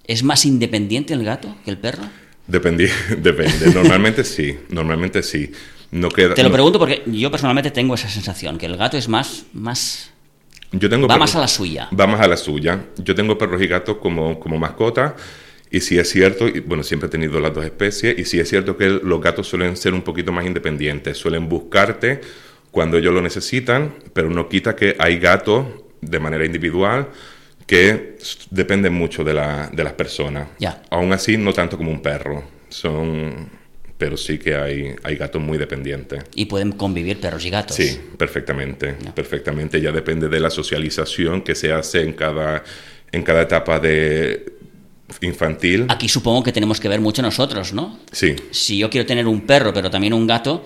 ¿es 0.08 0.24
más 0.24 0.44
independiente 0.48 1.14
el 1.14 1.24
gato 1.24 1.56
que 1.64 1.70
el 1.70 1.78
perro? 1.78 2.02
depende. 3.18 3.72
Normalmente 3.76 4.24
sí, 4.24 4.58
normalmente 4.70 5.22
sí. 5.22 5.52
Te 5.92 6.42
lo 6.42 6.52
pregunto 6.52 6.80
porque 6.80 7.04
yo 7.06 7.30
personalmente 7.30 7.70
tengo 7.70 7.94
esa 7.94 8.10
sensación, 8.10 8.58
que 8.58 8.66
el 8.66 8.76
gato 8.76 8.98
es 8.98 9.08
más... 9.08 9.46
más 9.54 10.10
yo 10.72 10.90
tengo 10.90 11.08
va 11.08 11.20
más 11.20 11.36
a 11.36 11.40
la 11.42 11.48
suya. 11.48 11.90
Va 11.94 12.08
más 12.08 12.22
a 12.22 12.28
la 12.28 12.38
suya. 12.38 12.86
Yo 12.98 13.14
tengo 13.14 13.38
perros 13.38 13.62
y 13.62 13.68
gatos 13.68 13.98
como, 13.98 14.40
como 14.40 14.58
mascota. 14.58 15.16
Y 15.74 15.82
si 15.82 15.98
es 15.98 16.08
cierto, 16.08 16.48
y 16.48 16.60
bueno, 16.60 16.84
siempre 16.84 17.08
he 17.08 17.10
tenido 17.10 17.40
las 17.40 17.52
dos 17.52 17.66
especies, 17.66 18.20
y 18.20 18.26
si 18.26 18.40
es 18.40 18.48
cierto 18.48 18.78
que 18.78 18.90
los 18.90 19.20
gatos 19.20 19.48
suelen 19.48 19.76
ser 19.76 19.96
un 19.96 20.04
poquito 20.04 20.32
más 20.32 20.46
independientes, 20.46 21.18
suelen 21.18 21.50
buscarte 21.50 22.22
cuando 22.70 23.00
ellos 23.00 23.12
lo 23.12 23.24
necesitan, 23.24 23.96
pero 24.14 24.30
no 24.30 24.48
quita 24.48 24.76
que 24.76 24.96
hay 25.00 25.18
gatos 25.18 25.66
de 26.00 26.20
manera 26.20 26.46
individual 26.46 27.08
que 27.66 28.18
dependen 28.52 28.94
mucho 28.94 29.24
de, 29.24 29.34
la, 29.34 29.72
de 29.74 29.84
las 29.84 29.94
personas. 29.94 30.50
Ya. 30.60 30.84
Aún 30.92 31.12
así, 31.12 31.38
no 31.38 31.54
tanto 31.54 31.76
como 31.76 31.90
un 31.90 32.04
perro. 32.04 32.44
Son 32.70 33.50
pero 33.98 34.16
sí 34.18 34.38
que 34.38 34.54
hay, 34.54 34.94
hay 35.02 35.16
gatos 35.16 35.42
muy 35.42 35.58
dependientes. 35.58 36.24
¿Y 36.36 36.46
pueden 36.46 36.74
convivir 36.74 37.20
perros 37.20 37.46
y 37.46 37.50
gatos? 37.50 37.78
Sí, 37.78 38.00
perfectamente, 38.18 38.96
perfectamente. 39.16 39.82
Ya 39.82 39.92
depende 39.92 40.28
de 40.28 40.40
la 40.40 40.50
socialización 40.52 41.42
que 41.42 41.56
se 41.56 41.72
hace 41.72 42.02
en 42.02 42.14
cada, 42.14 42.64
en 43.12 43.24
cada 43.24 43.44
etapa 43.44 43.80
de 43.80 44.54
infantil. 45.22 45.86
Aquí 45.90 46.08
supongo 46.08 46.44
que 46.44 46.52
tenemos 46.52 46.80
que 46.80 46.88
ver 46.90 47.02
mucho 47.02 47.22
nosotros, 47.22 47.74
¿no? 47.74 48.00
Sí. 48.12 48.36
Si 48.52 48.78
yo 48.78 48.90
quiero 48.90 49.06
tener 49.06 49.28
un 49.28 49.42
perro, 49.42 49.74
pero 49.74 49.90
también 49.90 50.14
un 50.14 50.28
gato, 50.28 50.64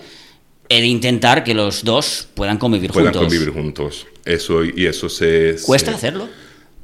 he 0.68 0.80
de 0.80 0.86
intentar 0.86 1.44
que 1.44 1.54
los 1.54 1.84
dos 1.84 2.28
puedan 2.34 2.58
convivir 2.58 2.90
juntos. 2.90 3.12
Puedan 3.12 3.28
convivir 3.28 3.50
juntos. 3.52 4.06
Eso, 4.24 4.64
y 4.64 4.86
eso 4.86 5.08
se... 5.08 5.56
¿Cuesta 5.64 5.92
hacerlo? 5.92 6.28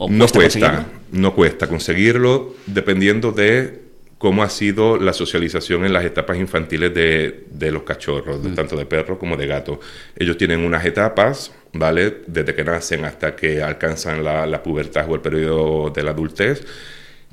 no 0.08 0.26
cuesta, 0.26 0.86
no 1.12 1.34
cuesta 1.34 1.68
conseguirlo 1.68 2.56
dependiendo 2.66 3.30
de 3.32 3.84
cómo 4.18 4.42
ha 4.42 4.48
sido 4.48 4.96
la 4.96 5.12
socialización 5.12 5.84
en 5.84 5.92
las 5.92 6.04
etapas 6.04 6.38
infantiles 6.38 6.94
de, 6.94 7.44
de 7.50 7.70
los 7.70 7.82
cachorros, 7.82 8.42
mm. 8.42 8.54
tanto 8.54 8.76
de 8.76 8.86
perros 8.86 9.18
como 9.18 9.36
de 9.36 9.46
gatos. 9.46 9.78
Ellos 10.16 10.36
tienen 10.38 10.60
unas 10.60 10.84
etapas, 10.84 11.52
¿vale? 11.72 12.22
Desde 12.26 12.54
que 12.54 12.64
nacen 12.64 13.04
hasta 13.04 13.36
que 13.36 13.62
alcanzan 13.62 14.24
la, 14.24 14.46
la 14.46 14.62
pubertad 14.62 15.10
o 15.10 15.14
el 15.14 15.20
periodo 15.20 15.90
de 15.90 16.02
la 16.02 16.12
adultez, 16.12 16.64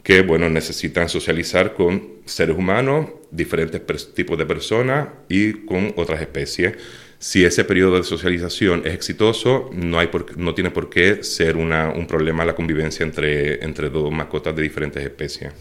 que, 0.04 0.22
bueno, 0.22 0.50
necesitan 0.50 1.10
socializar 1.10 1.74
con 1.74 2.02
seres 2.26 2.58
humanos, 2.58 3.08
diferentes 3.30 4.14
tipos 4.14 4.38
de 4.38 4.46
personas 4.46 5.08
y 5.30 5.54
con 5.66 5.94
otras 5.96 6.22
especies. 6.22 6.74
Si 7.20 7.46
ese 7.46 7.64
periodo 7.66 7.98
de 7.98 8.04
socialización 8.04 8.82
es 8.84 8.94
exitoso, 8.96 9.70
no, 9.74 10.00
hay 10.00 10.08
por, 10.08 10.38
no 10.40 10.56
tiene 10.56 10.72
por 10.72 10.90
qué 10.90 11.24
ser 11.24 11.56
una, 11.56 11.90
un 11.90 12.08
problema 12.08 12.44
la 12.44 12.56
convivencia 12.56 13.04
entre, 13.06 13.64
entre 13.64 13.90
dos 13.92 14.12
mascotas 14.12 14.56
de 14.56 14.64
diferentes 14.64 15.04
especies. 15.04 15.52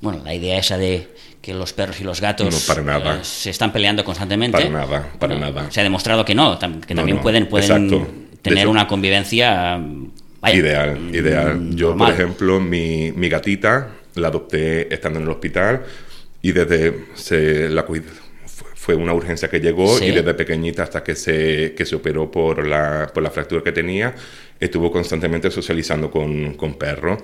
Bueno, 0.00 0.20
la 0.24 0.34
idea 0.34 0.58
esa 0.58 0.76
de 0.76 1.08
que 1.40 1.54
los 1.54 1.72
perros 1.72 2.00
y 2.00 2.04
los 2.04 2.20
gatos 2.20 2.52
No, 2.52 2.74
para 2.74 2.82
nada. 2.82 3.16
eh, 3.20 3.24
se 3.24 3.50
están 3.50 3.72
peleando 3.72 4.02
constantemente. 4.04 4.58
Para 4.58 4.68
nada, 4.68 5.12
para 5.18 5.38
nada. 5.38 5.70
Se 5.70 5.78
ha 5.80 5.84
demostrado 5.84 6.24
que 6.24 6.34
no, 6.34 6.58
que 6.58 6.94
también 6.94 7.20
pueden, 7.20 7.48
pueden 7.48 7.88
tener 8.42 8.58
hecho- 8.64 8.70
una 8.70 8.88
convivencia 8.88 9.80
vaya, 10.44 10.56
ideal, 10.56 10.98
mm, 11.00 11.14
ideal. 11.14 11.70
Yo, 11.74 11.88
normal. 11.88 12.12
por 12.12 12.20
ejemplo, 12.20 12.60
mi, 12.60 13.12
mi 13.16 13.28
gatita 13.28 13.88
la 14.14 14.28
adopté 14.28 14.92
estando 14.94 15.18
en 15.18 15.24
el 15.24 15.30
hospital 15.30 15.82
y 16.42 16.52
desde 16.52 17.06
se 17.14 17.68
la 17.68 17.86
cuid- 17.86 18.04
fue- 18.46 18.70
fue 18.74 18.94
una 18.94 19.12
urgencia 19.14 19.48
que 19.48 19.60
llegó 19.60 19.98
Sí. 19.98 20.06
y 20.06 20.10
desde 20.12 20.34
pequeñita 20.34 20.82
hasta 20.84 21.02
que 21.02 21.14
se, 21.14 21.74
que 21.76 21.84
se 21.86 21.96
operó 21.96 22.30
por 22.30 22.66
la, 22.66 23.10
por 23.12 23.22
la 23.22 23.30
fractura 23.30 23.62
que 23.64 23.72
tenía, 23.72 24.14
estuvo 24.60 24.92
constantemente 24.92 25.50
socializando 25.50 26.10
con, 26.10 26.54
con 26.54 26.74
perros. 26.74 27.18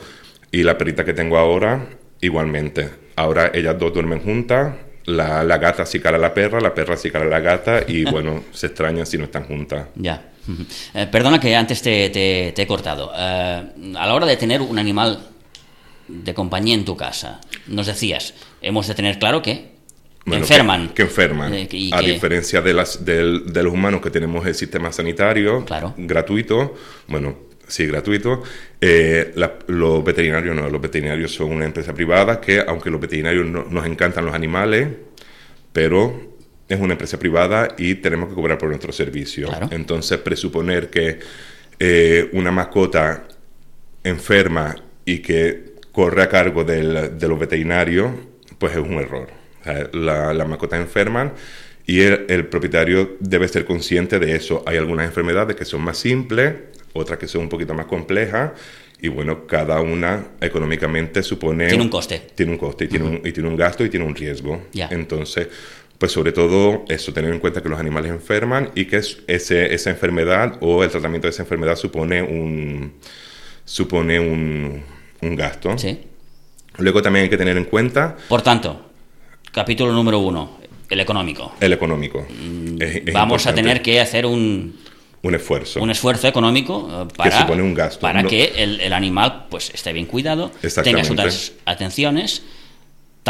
Y 0.51 0.63
la 0.65 0.77
perrita 0.77 1.05
que 1.05 1.13
tengo 1.13 1.37
ahora, 1.39 1.87
igualmente. 2.21 2.89
Ahora 3.17 3.51
ellas 3.55 3.79
dos 3.79 3.93
duermen 3.95 4.21
juntas. 4.21 4.75
La, 5.07 5.43
la 5.45 5.59
gata 5.59 5.87
sí 5.87 5.99
cara 6.01 6.17
a 6.17 6.21
la 6.21 6.35
perra, 6.35 6.61
la 6.61 6.75
perra 6.75 6.97
sí 6.97 7.11
cara 7.11 7.25
a 7.25 7.29
la 7.29 7.41
gata 7.41 7.83
y 7.87 8.05
bueno, 8.11 8.43
se 8.53 8.67
extrañan 8.69 9.07
si 9.07 9.17
no 9.19 9.25
están 9.25 9.45
juntas. 9.45 9.87
Ya. 9.95 10.30
Eh, 10.95 11.07
perdona 11.11 11.39
que 11.39 11.55
antes 11.55 11.83
te, 11.83 12.11
te- 12.11 12.53
te 12.55 12.63
he 12.63 12.67
cortado. 12.67 13.13
Eh, 13.17 13.63
a 13.97 14.07
la 14.07 14.15
hora 14.15 14.27
de 14.27 14.37
tener 14.37 14.61
un 14.61 14.79
animal 14.79 15.27
de 16.09 16.35
compañía 16.35 16.75
en 16.75 16.85
tu 16.85 16.97
casa, 16.97 17.41
nos 17.69 17.87
decías, 17.87 18.35
hemos 18.63 18.89
de 18.89 18.95
tener 18.95 19.19
claro 19.19 19.43
que 19.43 19.71
Bueno, 20.25 20.43
enferman. 20.43 20.89
Que, 20.89 20.95
que 20.95 21.03
enferman. 21.03 21.55
Eh, 21.55 21.69
a 21.93 22.01
que- 22.01 22.13
diferencia 22.13 22.61
de, 22.61 22.75
las, 22.75 23.05
del- 23.05 23.53
de 23.53 23.63
los 23.63 23.73
humanos 23.73 24.01
que 24.01 24.11
tenemos 24.11 24.45
el 24.47 24.55
sistema 24.55 24.91
sanitario 24.93 25.65
Claro. 25.65 25.95
gratuito, 25.97 26.75
bueno, 27.07 27.37
sí, 27.69 27.87
gratuito, 27.87 28.43
eh, 28.81 29.31
la- 29.37 29.55
los 29.69 30.03
veterinarios 30.03 30.57
no, 30.57 30.69
los 30.69 30.81
veterinarios 30.81 31.33
son 31.33 31.53
una 31.53 31.65
empresa 31.67 31.95
privada 31.95 32.41
que, 32.41 32.61
aunque 32.67 32.91
los 32.91 33.01
veterinarios 33.01 33.47
no- 33.47 33.65
nos 33.71 33.87
encantan 33.87 34.25
los 34.25 34.35
animales, 34.35 34.89
pero 35.73 36.30
es 36.71 36.81
una 36.81 36.93
empresa 36.95 37.19
privada 37.19 37.69
y 37.77 37.97
tenemos 37.97 38.29
que 38.31 38.35
cobrar 38.35 38.57
por 38.57 38.69
nuestro 38.71 38.93
servicio. 38.93 39.49
Claro. 39.49 39.69
Entonces, 39.73 40.17
presuponer 40.19 40.89
que 40.89 41.19
eh, 41.79 42.31
una 42.33 42.51
mascota 42.51 43.27
enferma 44.05 44.77
y 45.05 45.19
que 45.19 45.75
corre 45.93 46.23
a 46.23 46.29
cargo 46.29 46.65
del- 46.65 47.19
de 47.19 47.29
los 47.29 47.39
veterinarios, 47.39 48.11
pues 48.59 48.73
es 48.73 48.79
un 48.79 48.95
error. 48.95 49.29
O 49.61 49.65
sea, 49.65 49.91
la- 49.93 50.33
las 50.33 50.49
mascotas 50.49 50.81
enferman 50.81 51.33
y 51.87 52.01
el, 52.03 52.27
el 52.29 52.47
propietario 52.47 53.17
debe 53.21 53.49
ser 53.49 53.65
consciente 53.65 54.19
de 54.19 54.37
eso. 54.37 54.63
Hay 54.67 54.77
algunas 54.77 55.07
enfermedades 55.07 55.57
que 55.57 55.65
son 55.65 55.83
más 55.83 55.99
simples, 55.99 56.55
otras 56.93 57.19
que 57.19 57.27
son 57.27 57.43
un 57.43 57.49
poquito 57.49 57.75
más 57.75 57.87
complejas. 57.87 58.53
Y 59.03 59.09
bueno, 59.09 59.47
cada 59.47 59.81
una 59.81 60.27
económicamente 60.43 61.23
supone... 61.23 61.69
Tiene 61.69 61.83
un 61.85 61.89
coste. 61.89 62.21
Tiene 62.35 62.53
un 62.53 62.59
coste 62.59 62.85
y, 62.85 62.89
tiene 62.89 63.07
un, 63.07 63.21
y 63.27 63.33
tiene 63.33 63.49
un 63.49 63.57
gasto 63.57 63.83
y 63.83 63.89
tiene 63.89 64.05
un 64.05 64.15
riesgo. 64.15 64.65
Entonces, 64.91 65.49
pues 66.01 66.13
sobre 66.13 66.33
todo 66.33 66.87
eso, 66.89 67.13
tener 67.13 67.31
en 67.31 67.39
cuenta 67.41 67.63
que 67.63 67.69
los 67.69 67.79
animales 67.79 68.11
enferman 68.11 68.71
y 68.75 68.87
que 68.87 68.97
es- 68.97 69.19
ese, 69.27 69.75
esa 69.75 69.91
enfermedad 69.91 70.57
o 70.63 70.83
el 70.83 70.89
tratamiento 70.91 71.27
de 71.27 71.31
esa 71.33 71.43
enfermedad 71.43 71.77
supone 71.77 72.23
un, 72.23 72.95
supone 73.67 74.19
un, 74.19 74.83
un 75.21 75.37
gasto. 75.37 75.77
Sí. 75.77 76.01
Luego 76.79 77.03
también 77.03 77.25
hay 77.25 77.29
que 77.31 77.37
tener 77.37 77.55
en 77.59 77.65
cuenta 77.67 78.17
Por 78.29 78.41
tanto, 78.41 78.81
capítulo 79.53 79.93
número 79.93 80.21
uno, 80.21 80.59
el 80.89 81.01
económico. 81.01 81.53
el 81.61 81.75
económico. 81.75 82.27
Es- 82.81 82.97
es 82.97 83.05
Mm, 83.05 83.13
Vamos 83.13 83.47
a 83.47 83.55
tener 83.55 83.83
que 83.83 84.01
hacer 84.01 84.25
un, 84.25 84.79
un 85.23 85.35
esfuerzo. 85.35 85.83
un 85.83 85.91
esfuerzo 85.91 86.29
económico 86.29 86.89
eh, 86.91 87.13
para, 87.15 87.41
supone 87.43 87.63
un 87.63 87.75
gasto. 87.75 88.01
para 88.01 88.23
No- 88.23 88.29
que 88.31 88.55
el, 88.57 88.81
el 88.81 88.95
animal 88.95 89.49
pues 89.51 89.71
esté 89.75 89.93
bien 89.93 90.07
cuidado, 90.07 90.51
tenga 90.83 91.05
sus 91.05 91.53
atenciones, 91.67 92.43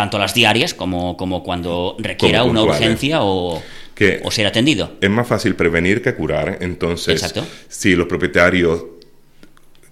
tanto 0.00 0.18
las 0.18 0.32
diarias 0.32 0.72
como, 0.72 1.14
como 1.18 1.42
cuando 1.42 1.94
requiera 1.98 2.38
Como 2.40 2.52
una 2.52 2.62
urgencia 2.62 3.18
o, 3.22 3.62
Que- 3.94 4.20
o 4.24 4.30
ser 4.30 4.46
atendido. 4.46 4.94
Es 5.00 5.10
más 5.10 5.28
fácil 5.28 5.54
prevenir 5.54 6.00
que 6.00 6.14
curar. 6.14 6.56
Entonces, 6.62 7.16
Exacto. 7.22 7.46
si 7.68 7.94
los 7.94 8.06
propietarios 8.06 8.82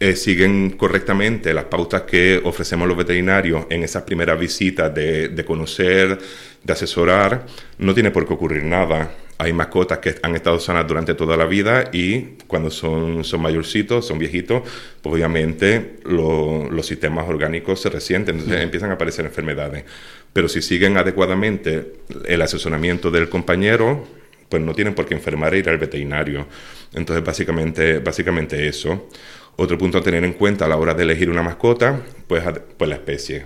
eh, 0.01 0.17
siguen 0.17 0.71
correctamente 0.79 1.53
las 1.53 1.65
pautas 1.65 2.03
que 2.03 2.41
ofrecemos 2.43 2.89
los 2.89 2.97
veterinarios 2.97 3.67
en 3.69 3.83
esas 3.83 4.05
primeras 4.05 4.39
visitas 4.41 4.95
de, 4.95 5.29
de 5.29 5.45
conocer, 5.45 6.19
de 6.65 6.73
asesorar, 6.73 7.45
no 7.79 7.93
tiene 7.93 8.11
por 8.11 8.27
qué 8.27 8.33
ocurrir 8.33 8.65
nada. 8.65 9.11
Hay 9.41 9.53
mascotas 9.53 9.99
que 9.99 10.17
han 10.23 10.35
estado 10.35 10.59
sanas 10.59 10.87
durante 10.89 11.15
toda 11.15 11.37
la 11.37 11.45
vida 11.45 11.91
y 11.93 12.37
cuando 12.49 12.71
son, 12.71 13.23
son 13.23 13.41
mayorcitos, 13.41 14.05
son 14.07 14.19
viejitos, 14.19 14.63
pues 15.01 15.15
obviamente 15.15 15.99
lo- 16.05 16.69
los 16.69 16.85
sistemas 16.87 17.29
orgánicos 17.29 17.81
se 17.81 17.89
resienten, 17.89 18.37
entonces 18.41 18.63
empiezan 18.63 18.91
a 18.91 18.95
aparecer 18.95 19.25
enfermedades. 19.25 19.85
Pero 20.33 20.49
si 20.49 20.61
siguen 20.61 20.97
adecuadamente 20.97 21.93
el 22.27 22.43
asesoramiento 22.43 23.13
del 23.13 23.29
compañero, 23.29 24.05
pues 24.49 24.61
no 24.63 24.75
tienen 24.75 24.95
por 24.95 25.07
qué 25.07 25.15
enfermar 25.15 25.55
e 25.55 25.59
ir 25.59 25.69
al 25.69 25.79
veterinario. 25.79 26.47
Entonces, 26.95 27.25
básicamente, 27.25 27.99
básicamente 28.01 28.67
eso. 28.67 29.09
Otro 29.57 29.77
punto 29.79 29.99
a 29.99 30.03
tener 30.03 30.25
en 30.25 30.33
cuenta 30.33 30.65
a 30.65 30.69
la 30.69 30.77
hora 30.79 30.95
de 30.95 31.03
elegir 31.05 31.31
una 31.31 31.43
mascota, 31.43 32.01
pues, 32.27 32.43
pues 32.77 32.89
la 32.89 32.97
especie. 32.97 33.45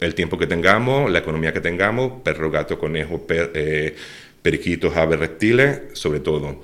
El 0.00 0.14
tiempo 0.14 0.36
que 0.38 0.46
tengamos, 0.46 1.10
la 1.10 1.20
economía 1.20 1.52
que 1.52 1.60
tengamos, 1.60 2.22
perro, 2.22 2.50
gato, 2.50 2.78
conejo, 2.78 3.24
per- 3.26 3.52
eh, 3.54 3.94
periquitos, 4.42 4.96
aves, 4.96 5.18
reptiles, 5.18 5.80
sobre 5.92 6.20
todo. 6.20 6.62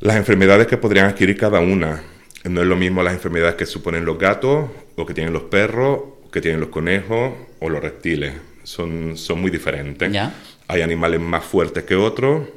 Las 0.00 0.16
enfermedades 0.16 0.66
que 0.66 0.76
podrían 0.76 1.06
adquirir 1.06 1.36
cada 1.36 1.60
una. 1.60 2.02
No 2.44 2.60
es 2.60 2.66
lo 2.66 2.76
mismo 2.76 3.02
las 3.02 3.14
enfermedades 3.14 3.54
que 3.54 3.66
suponen 3.66 4.04
los 4.04 4.18
gatos, 4.18 4.68
o 4.96 5.06
que 5.06 5.14
tienen 5.14 5.32
los 5.32 5.44
perros, 5.44 6.00
o 6.24 6.30
que 6.30 6.40
tienen 6.40 6.60
los 6.60 6.70
conejos, 6.70 7.32
o 7.60 7.68
los 7.68 7.80
reptiles. 7.80 8.32
Son, 8.64 9.16
son 9.16 9.40
muy 9.40 9.50
diferentes. 9.50 10.10
Ya. 10.10 10.34
Hay 10.66 10.82
animales 10.82 11.20
más 11.20 11.44
fuertes 11.44 11.84
que 11.84 11.94
otros, 11.94 12.48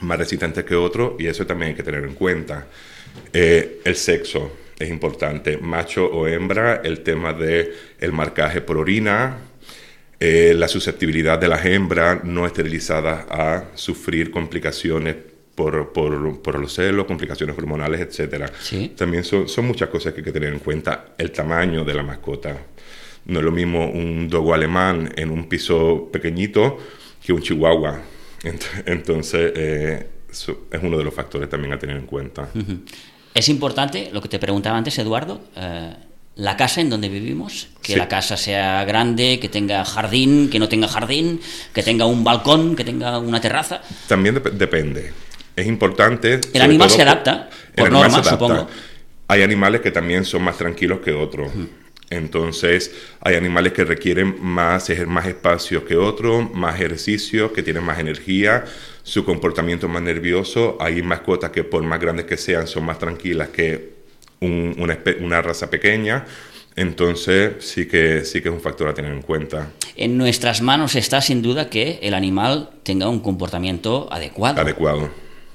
más 0.00 0.18
resistentes 0.18 0.64
que 0.64 0.74
otros, 0.74 1.12
y 1.18 1.26
eso 1.26 1.46
también 1.46 1.70
hay 1.70 1.76
que 1.76 1.82
tener 1.82 2.04
en 2.04 2.14
cuenta. 2.14 2.66
Eh, 3.32 3.80
el 3.84 3.96
sexo 3.96 4.52
es 4.78 4.90
importante, 4.90 5.56
macho 5.58 6.06
o 6.06 6.26
hembra, 6.26 6.82
el 6.84 7.00
tema 7.00 7.32
de 7.32 7.72
el 7.98 8.12
marcaje 8.12 8.60
por 8.60 8.76
orina, 8.76 9.38
eh, 10.20 10.54
la 10.56 10.68
susceptibilidad 10.68 11.38
de 11.38 11.48
las 11.48 11.64
hembras 11.66 12.24
no 12.24 12.46
esterilizadas 12.46 13.26
a 13.30 13.64
sufrir 13.74 14.30
complicaciones 14.30 15.16
por, 15.54 15.92
por, 15.92 16.40
por 16.42 16.58
los 16.58 16.74
celos, 16.74 17.06
complicaciones 17.06 17.56
hormonales, 17.56 18.00
etc. 18.00 18.50
Sí. 18.60 18.92
También 18.96 19.24
son, 19.24 19.48
son 19.48 19.66
muchas 19.66 19.88
cosas 19.88 20.12
que 20.12 20.20
hay 20.20 20.24
que 20.24 20.32
tener 20.32 20.52
en 20.52 20.58
cuenta. 20.58 21.14
El 21.18 21.30
tamaño 21.32 21.84
de 21.84 21.94
la 21.94 22.02
mascota. 22.02 22.56
No 23.26 23.38
es 23.40 23.44
lo 23.44 23.50
mismo 23.52 23.90
un 23.90 24.28
dogo 24.28 24.54
alemán 24.54 25.12
en 25.16 25.30
un 25.30 25.48
piso 25.48 26.08
pequeñito 26.12 26.78
que 27.24 27.32
un 27.32 27.40
chihuahua. 27.42 28.00
Ent- 28.42 28.82
Entonces, 28.86 29.52
eh, 29.56 30.06
es 30.30 30.82
uno 30.82 30.98
de 30.98 31.04
los 31.04 31.12
factores 31.14 31.48
también 31.48 31.72
a 31.72 31.78
tener 31.78 31.96
en 31.96 32.06
cuenta. 32.06 32.48
Es 33.34 33.48
importante, 33.48 34.10
lo 34.12 34.20
que 34.22 34.28
te 34.28 34.38
preguntaba 34.38 34.76
antes, 34.78 34.98
Eduardo, 34.98 35.40
eh, 35.56 35.94
la 36.36 36.56
casa 36.56 36.80
en 36.82 36.90
donde 36.90 37.08
vivimos, 37.08 37.68
que 37.82 37.94
Sí. 37.94 37.98
la 37.98 38.08
casa 38.08 38.36
sea 38.36 38.84
grande, 38.84 39.38
que 39.40 39.48
tenga 39.48 39.84
jardín, 39.84 40.48
que 40.50 40.58
no 40.58 40.68
tenga 40.68 40.86
jardín, 40.86 41.40
que 41.72 41.82
tenga 41.82 42.04
un 42.06 42.22
balcón, 42.24 42.76
que 42.76 42.84
tenga 42.84 43.18
una 43.18 43.40
terraza. 43.40 43.80
También 44.06 44.36
dep- 44.36 44.52
depende. 44.52 45.12
Es 45.56 45.66
importante. 45.66 46.40
El 46.52 46.60
animal 46.62 46.90
se 46.90 47.00
adapta, 47.02 47.48
por 47.74 47.90
norma, 47.90 48.06
adapta. 48.06 48.30
supongo. 48.30 48.68
Hay 49.28 49.42
animales 49.42 49.80
que 49.80 49.90
también 49.90 50.24
son 50.24 50.42
más 50.42 50.58
tranquilos 50.58 51.00
que 51.00 51.12
otros. 51.12 51.50
Entonces, 52.10 52.92
hay 53.20 53.34
animales 53.34 53.72
que 53.72 53.84
requieren 53.84 54.36
más, 54.40 54.88
más 55.06 55.26
espacio 55.26 55.84
que 55.84 55.96
otros, 55.96 56.52
más 56.54 56.76
ejercicio, 56.76 57.52
que 57.52 57.62
tienen 57.62 57.82
más 57.82 57.98
energía, 57.98 58.64
su 59.02 59.24
comportamiento 59.24 59.86
es 59.86 59.92
más 59.92 60.02
nervioso. 60.02 60.76
Hay 60.80 61.02
mascotas 61.02 61.50
que, 61.50 61.64
por 61.64 61.82
más 61.82 61.98
grandes 61.98 62.26
que 62.26 62.36
sean, 62.36 62.66
son 62.68 62.84
más 62.84 62.98
tranquilas 62.98 63.48
que 63.48 63.95
un- 64.40 64.74
una, 64.78 64.98
una 65.20 65.42
raza 65.42 65.68
pequeña. 65.70 66.24
Entonces, 66.76 67.54
sí 67.60 67.86
que, 67.86 68.24
sí 68.24 68.42
que 68.42 68.48
es 68.50 68.54
un 68.54 68.60
factor 68.60 68.88
a 68.88 68.94
tener 68.94 69.10
en 69.12 69.22
cuenta. 69.22 69.70
En 69.96 70.18
nuestras 70.18 70.60
manos 70.60 70.94
está 70.94 71.22
sin 71.22 71.40
duda 71.40 71.70
que 71.70 71.98
el 72.02 72.12
animal 72.12 72.68
tenga 72.82 73.08
un 73.08 73.20
comportamiento 73.20 74.08
adecuado. 74.12 74.60
Adecuado. 74.60 75.08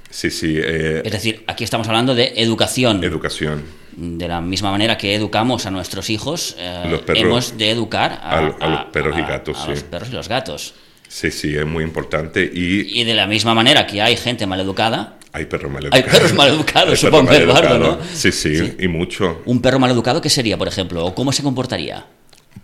Sí, 0.09 0.31
sí. 0.31 0.55
eh, 0.57 1.03
Es 1.05 1.11
decir, 1.11 1.43
aquí 1.47 1.63
estamos 1.63 1.87
hablando 1.87 2.15
de 2.15 2.33
educación. 2.37 3.03
educación. 3.03 3.63
de 3.95 4.25
la 4.27 4.39
misma 4.39 4.71
manera 4.71 4.97
que 4.97 5.13
educamos 5.13 5.65
a 5.65 5.71
nuestros 5.71 6.09
hijos, 6.09 6.55
eh, 6.57 6.85
Los 6.89 7.01
perros. 7.01 7.21
hemos 7.23 7.57
de 7.57 7.71
educar 7.71 8.13
a, 8.23 8.37
A 8.39 8.39
a 8.39 8.69
los 8.69 8.85
perros 8.85 9.17
y 9.17 9.21
gatos, 9.21 9.57
a 9.59 9.65
sí. 9.65 9.71
los 9.71 9.83
perros 9.83 10.09
y 10.09 10.13
los 10.13 10.29
gatos. 10.29 10.73
Sí, 11.09 11.29
sí, 11.29 11.53
es 11.55 11.65
muy 11.65 11.83
importante. 11.83 12.41
Y 12.53 13.01
Y 13.01 13.03
de 13.03 13.13
la 13.13 13.27
misma 13.27 13.53
manera 13.53 13.85
que 13.85 14.01
hay 14.01 14.15
gente 14.15 14.47
maleducada, 14.47 15.17
hay 15.33 15.45
perros 15.45 15.71
mal 15.71 15.87
hay 15.91 16.03
perros 16.03 16.33
maleducados, 16.33 16.99
supongo, 16.99 17.29
perros 17.29 17.43
Eduardo, 17.49 17.77
¿no? 17.79 17.85
maleducados. 17.91 18.17
Sí, 18.17 18.31
sí, 18.31 18.55
Sí. 18.57 18.75
y 18.79 18.87
mucho. 18.87 19.41
un 19.45 19.61
perro 19.61 19.79
maleducado, 19.79 20.21
¿qué 20.21 20.29
sería, 20.29 20.57
por 20.57 20.67
ejemplo? 20.67 21.05
¿O 21.05 21.15
cómo 21.15 21.31
se 21.31 21.41
comportaría? 21.43 22.05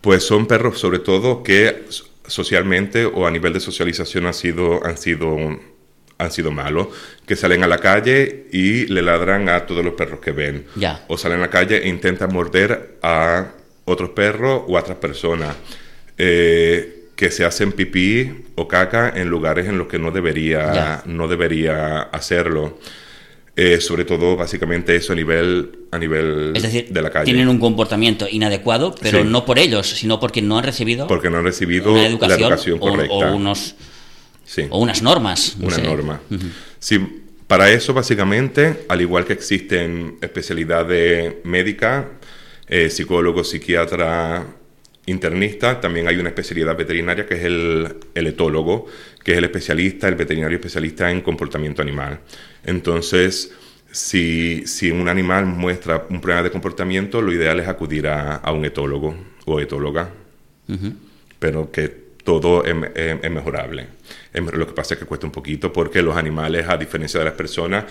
Pues 0.01 0.24
son 0.24 0.45
perros, 0.47 0.79
sobre 0.79 1.00
todo, 1.00 1.43
que 1.43 1.86
so- 1.89 2.05
socialmente 2.27 3.05
o 3.05 3.25
a 3.25 3.31
nivel 3.31 3.53
de 3.53 3.59
socialización 3.62 4.25
han 4.25 4.33
sido, 4.33 4.86
han 4.86 4.97
sido 4.97 5.38
han 6.19 6.31
sido 6.31 6.50
malos, 6.51 6.88
que 7.27 7.36
salen 7.36 7.63
a 7.63 7.67
la 7.67 7.77
calle 7.77 8.47
y 8.51 8.88
le 8.88 9.03
ladran 9.03 9.50
a 9.50 9.67
todos 9.67 9.86
los 9.86 9.93
perros 9.93 10.19
que 10.19 10.31
ven. 10.31 10.65
Ya. 10.75 11.05
O 11.09 11.15
salen 11.17 11.38
a 11.38 11.41
la 11.41 11.50
calle 11.51 11.77
e 11.83 11.88
intentan 11.89 12.33
morder 12.33 12.97
a 13.03 13.51
otros 13.86 14.09
perros 14.09 14.63
o 14.67 14.75
a 14.77 14.81
otras 14.81 14.97
personas. 14.97 15.55
Eh, 16.17 16.97
que 17.17 17.31
se 17.31 17.43
hacen 17.43 17.74
pipí 17.74 18.31
o 18.55 18.67
caca 18.69 19.12
en 19.13 19.27
lugares 19.27 19.67
en 19.67 19.77
los 19.77 19.88
que 19.88 20.00
no 20.00 20.12
debería, 20.12 21.01
no 21.05 21.27
debería 21.27 22.00
hacerlo. 22.03 22.79
Eh, 23.59 23.81
sobre 23.81 24.05
todo, 24.05 24.36
básicamente, 24.36 24.95
eso 24.95 25.13
a 25.13 25.15
nivel, 25.15 25.79
a 25.91 25.97
nivel 25.97 26.53
Es 26.55 26.62
decir, 26.62 26.89
de 26.91 27.01
la 27.01 27.09
calle. 27.09 27.25
tienen 27.25 27.47
un 27.47 27.57
comportamiento 27.57 28.27
inadecuado, 28.29 28.93
pero 29.01 29.24
Sí. 29.24 29.27
no 29.27 29.45
por 29.45 29.57
ellos, 29.57 29.89
sino 29.89 30.19
porque 30.19 30.43
no 30.43 30.59
han 30.59 30.63
recibido 30.63 31.07
Porque 31.07 31.31
no 31.31 31.38
han 31.39 31.43
recibido 31.43 31.91
una 31.91 32.03
la 32.03 32.07
educación, 32.07 32.39
educación 32.43 32.77
o- 32.77 32.79
correcta. 32.81 33.13
o, 33.15 33.36
unos, 33.36 33.75
Sí. 34.45 34.67
o 34.69 34.79
unas 34.79 35.01
normas. 35.01 35.55
no 35.59 35.67
una 35.67 35.75
sé. 35.75 35.81
norma. 35.81 36.21
Sí, 36.77 37.00
para 37.47 37.71
eso, 37.71 37.95
básicamente, 37.95 38.86
al 38.89 39.01
igual 39.01 39.25
que 39.25 39.33
existen 39.33 40.17
especialidades 40.21 41.33
médicas, 41.43 42.05
eh, 42.67 42.91
psicólogo, 42.91 43.43
psiquiatra, 43.43 44.45
internista, 45.07 45.81
también 45.81 46.07
hay 46.07 46.17
una 46.17 46.29
especialidad 46.29 46.77
veterinaria 46.77 47.25
que 47.25 47.33
es 47.35 47.43
el, 47.43 47.95
el 48.13 48.27
etólogo, 48.27 48.85
que 49.23 49.31
es 49.31 49.37
el 49.39 49.45
especialista, 49.45 50.07
el 50.07 50.15
veterinario 50.15 50.57
especialista 50.57 51.09
en 51.11 51.21
comportamiento 51.21 51.81
animal. 51.81 52.19
Entonces, 52.65 53.51
si, 53.91 54.63
si 54.67 54.91
un 54.91 55.09
animal 55.09 55.45
muestra 55.47 56.05
un 56.09 56.21
problema 56.21 56.43
de 56.43 56.51
comportamiento, 56.51 57.21
lo 57.21 57.31
ideal 57.33 57.59
es 57.59 57.67
acudir 57.67 58.07
a, 58.07 58.35
a 58.35 58.51
un 58.51 58.65
etólogo 58.65 59.15
o 59.45 59.59
etóloga 59.59 60.11
pero 61.39 61.71
que 61.71 61.87
todo 62.23 62.65
es, 62.65 62.75
es- 62.95 63.17
es 63.23 63.31
mejorable. 63.31 63.87
Es 64.33 64.41
lo 64.43 64.67
que 64.67 64.73
pasa 64.73 64.93
es 64.95 64.99
que 64.99 65.05
cuesta 65.05 65.25
un 65.25 65.31
poquito 65.31 65.71
porque 65.71 66.01
los 66.01 66.17
animales, 66.17 66.67
a 66.67 66.75
diferencia 66.77 67.19
de 67.19 67.25
las 67.25 67.35
personas, 67.35 67.85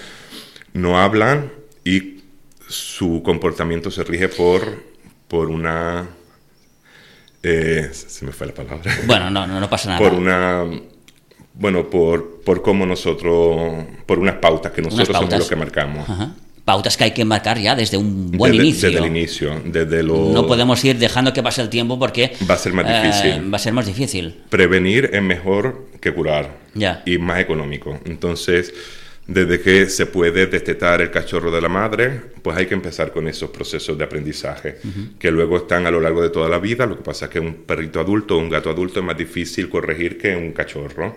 no 0.74 1.00
hablan 1.00 1.50
y 1.84 2.20
su 2.68 3.22
comportamiento 3.24 3.90
se 3.90 4.04
rige 4.04 4.28
por, 4.28 4.60
por 5.28 5.48
una... 5.48 6.06
eh, 7.48 7.90
se 7.92 8.24
me 8.24 8.32
fue 8.32 8.46
la 8.48 8.54
palabra. 8.54 8.90
Bueno, 9.06 9.30
no, 9.30 9.46
no, 9.46 9.60
no 9.60 9.70
pasa 9.70 9.88
nada. 9.90 9.98
por 10.00 10.12
una... 10.14 10.64
Bueno, 11.54 11.88
por, 11.88 12.42
por 12.42 12.60
cómo 12.62 12.84
nosotros... 12.84 13.84
Por 14.04 14.18
unas 14.18 14.34
pautas 14.36 14.72
que 14.72 14.82
nosotros 14.82 15.08
somos 15.16 15.30
los 15.38 15.48
que 15.48 15.56
marcamos. 15.56 16.08
Ajá. 16.08 16.34
Pautas 16.66 16.96
que 16.96 17.04
hay 17.04 17.10
que 17.12 17.24
marcar 17.24 17.58
ya 17.58 17.76
desde 17.76 17.96
un 17.96 18.32
buen 18.32 18.50
desde, 18.52 18.64
inicio. 18.66 18.88
Desde 18.90 19.00
el 19.04 19.06
inicio, 19.16 19.62
desde 19.64 20.02
lo... 20.02 20.32
No 20.32 20.46
podemos 20.48 20.84
ir 20.84 20.98
dejando 20.98 21.32
que 21.32 21.42
pase 21.42 21.62
el 21.62 21.68
tiempo 21.70 21.96
porque 21.98 22.32
Va 22.50 22.54
a 22.54 22.58
ser 22.58 22.72
más 22.72 22.84
eh, 22.88 23.06
difícil. 23.06 23.52
va 23.52 23.56
a 23.56 23.60
ser 23.60 23.72
más 23.72 23.86
difícil. 23.86 24.42
prevenir 24.48 25.10
es 25.12 25.22
mejor 25.22 25.86
que 26.00 26.12
curar 26.12 26.56
Ya. 26.74 27.02
y 27.06 27.18
más 27.18 27.38
económico. 27.40 28.00
Entonces, 28.04 28.74
desde 29.26 29.60
que 29.60 29.88
se 29.88 30.06
puede 30.06 30.46
destetar 30.46 31.00
el 31.00 31.10
cachorro 31.10 31.50
de 31.50 31.60
la 31.60 31.68
madre, 31.68 32.20
pues 32.42 32.56
hay 32.56 32.66
que 32.66 32.74
empezar 32.74 33.12
con 33.12 33.26
esos 33.26 33.50
procesos 33.50 33.98
de 33.98 34.04
aprendizaje, 34.04 34.78
que 35.18 35.30
luego 35.30 35.56
están 35.58 35.86
a 35.86 35.90
lo 35.90 36.00
largo 36.00 36.22
de 36.22 36.30
toda 36.30 36.48
la 36.48 36.58
vida. 36.58 36.86
Lo 36.86 36.96
que 36.96 37.02
pasa 37.02 37.24
es 37.26 37.30
que 37.32 37.40
un 37.40 37.54
perrito 37.64 37.98
adulto 38.00 38.36
o 38.36 38.38
un 38.38 38.48
gato 38.48 38.70
adulto 38.70 39.00
es 39.00 39.06
más 39.06 39.16
difícil 39.16 39.68
corregir 39.68 40.16
que 40.16 40.36
un 40.36 40.52
cachorro, 40.52 41.16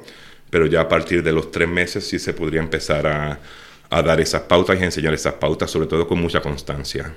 pero 0.49 0.65
ya 0.65 0.81
a 0.81 0.87
partir 0.89 1.21
de 1.21 1.31
los 1.31 1.51
tres 1.51 1.69
meses 1.69 2.07
sí 2.07 2.17
se 2.17 2.33
podría 2.33 2.61
empezar 2.61 3.05
a, 3.05 3.39
a 3.91 4.01
dar 4.01 4.19
esas 4.19 4.41
pautas 4.41 4.79
y 4.79 4.81
a 4.81 4.85
enseñar 4.85 5.13
esas 5.13 5.35
pautas, 5.35 5.69
sobre 5.69 5.87
todo 5.87 6.07
con 6.07 6.19
mucha 6.19 6.41
constancia. 6.41 7.13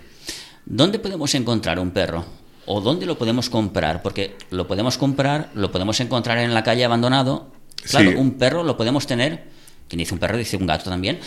¿Dónde 0.67 0.99
podemos 0.99 1.35
encontrar 1.35 1.79
un 1.79 1.90
perro? 1.93 2.25
¿O 2.67 2.81
dónde 2.81 3.07
lo 3.07 3.17
podemos 3.19 3.51
comprar? 3.51 4.03
Porque 4.03 4.37
lo 4.51 4.69
podemos 4.69 4.97
comprar, 4.99 5.51
lo 5.55 5.73
podemos 5.73 5.99
encontrar 6.01 6.38
en 6.38 6.55
la 6.55 6.62
calle 6.62 6.85
abandonado. 6.85 7.51
Claro, 7.90 8.11
Sí. 8.11 8.17
un 8.17 8.35
perro 8.38 8.62
lo 8.62 8.77
podemos 8.77 9.07
tener, 9.09 9.45
quien 9.93 9.99
dice 9.99 10.15
un 10.15 10.21
perro 10.21 10.39
dice 10.39 10.57
un 10.57 10.67
gato 10.67 10.89
también, 10.89 11.19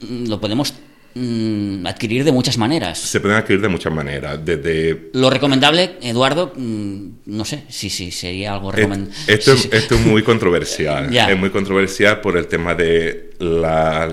mm, 0.00 0.28
lo 0.28 0.38
podemos 0.38 0.74
mm, 1.14 1.86
adquirir 1.86 2.22
de 2.22 2.32
muchas 2.32 2.58
maneras. 2.58 2.98
Se 2.98 3.18
pueden 3.18 3.38
adquirir 3.38 3.62
de 3.62 3.68
muchas 3.68 3.90
maneras, 3.92 4.38
desde 4.44 5.08
Lo 5.14 5.30
recomendable, 5.30 5.96
Eduardo, 6.02 6.52
mm, 6.54 7.06
no 7.24 7.44
sé 7.46 7.64
si 7.70 7.88
sí, 7.88 8.10
sería 8.10 8.52
algo 8.52 8.70
recomendable. 8.70 9.16
Esto, 9.26 9.54
es- 9.54 9.68
esto 9.72 9.94
es 9.94 10.04
muy 10.04 10.22
controversial. 10.22 11.14
Es 11.16 11.38
muy 11.38 11.48
controversial 11.48 12.20
por 12.20 12.36
el 12.36 12.46
tema 12.46 12.74
de 12.74 13.30
la, 13.38 14.12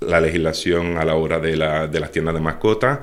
la 0.00 0.20
legislación 0.20 0.96
a 0.96 1.04
la 1.04 1.16
hora 1.16 1.40
de, 1.40 1.56
la- 1.56 1.88
de 1.88 1.98
las 1.98 2.12
tiendas 2.12 2.34
de 2.34 2.40
mascotas. 2.40 3.00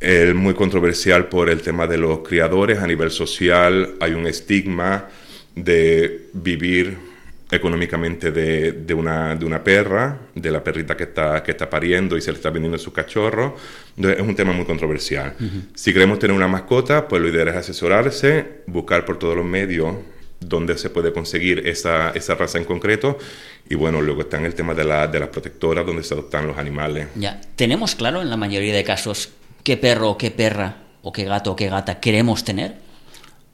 Es 0.00 0.34
muy 0.34 0.54
controversial 0.54 1.28
por 1.28 1.50
el 1.50 1.60
tema 1.60 1.86
de 1.86 1.98
los 1.98 2.20
criadores. 2.20 2.78
A 2.78 2.86
nivel 2.86 3.10
social 3.10 3.90
hay 4.00 4.14
un 4.14 4.26
estigma 4.26 5.06
de 5.54 6.28
vivir 6.32 7.11
económicamente 7.52 8.32
de, 8.32 8.72
de 8.72 8.94
una, 8.94 9.36
de 9.36 9.44
una 9.44 9.62
perra, 9.62 10.18
de 10.34 10.50
la 10.50 10.64
perrita 10.64 10.96
que 10.96 11.04
está, 11.04 11.42
que 11.42 11.50
está 11.50 11.68
pariendo 11.68 12.16
y 12.16 12.22
se 12.22 12.32
le 12.32 12.38
está 12.38 12.48
vendiendo 12.48 12.78
su 12.78 12.94
cachorro. 12.94 13.54
Entonces, 13.94 14.20
es 14.20 14.26
un 14.26 14.34
tema 14.34 14.52
muy 14.52 14.64
controversial. 14.64 15.34
Si 15.74 15.92
queremos 15.92 16.18
tener 16.18 16.34
una 16.34 16.48
mascota, 16.48 17.06
pues 17.06 17.20
lo 17.20 17.28
ideal 17.28 17.48
es 17.48 17.56
asesorarse, 17.56 18.62
buscar 18.66 19.04
por 19.04 19.18
todos 19.18 19.36
los 19.36 19.44
medios 19.44 19.96
donde 20.40 20.78
se 20.78 20.88
puede 20.88 21.12
conseguir 21.12 21.68
esa, 21.68 22.10
esa 22.10 22.34
raza 22.34 22.56
en 22.56 22.64
concreto. 22.64 23.18
Y 23.68 23.74
bueno, 23.74 24.00
luego 24.00 24.22
está 24.22 24.38
en 24.38 24.46
el 24.46 24.54
tema 24.54 24.72
de, 24.72 24.84
la, 24.84 25.06
de 25.06 25.20
las 25.20 25.28
protectoras 25.28 25.84
donde 25.84 26.02
se 26.02 26.14
adoptan 26.14 26.46
los 26.46 26.56
animales. 26.56 27.08
Ya, 27.16 27.38
¿tenemos 27.54 27.94
claro 27.94 28.22
en 28.22 28.30
la 28.30 28.38
mayoría 28.38 28.74
de 28.74 28.82
casos 28.82 29.28
qué 29.62 29.76
perro 29.76 30.10
o 30.10 30.18
qué 30.18 30.30
perra 30.30 30.76
o 31.02 31.12
qué 31.12 31.24
gato 31.24 31.52
o 31.52 31.56
qué 31.56 31.68
gata 31.68 32.00
queremos 32.00 32.44
tener? 32.44 32.81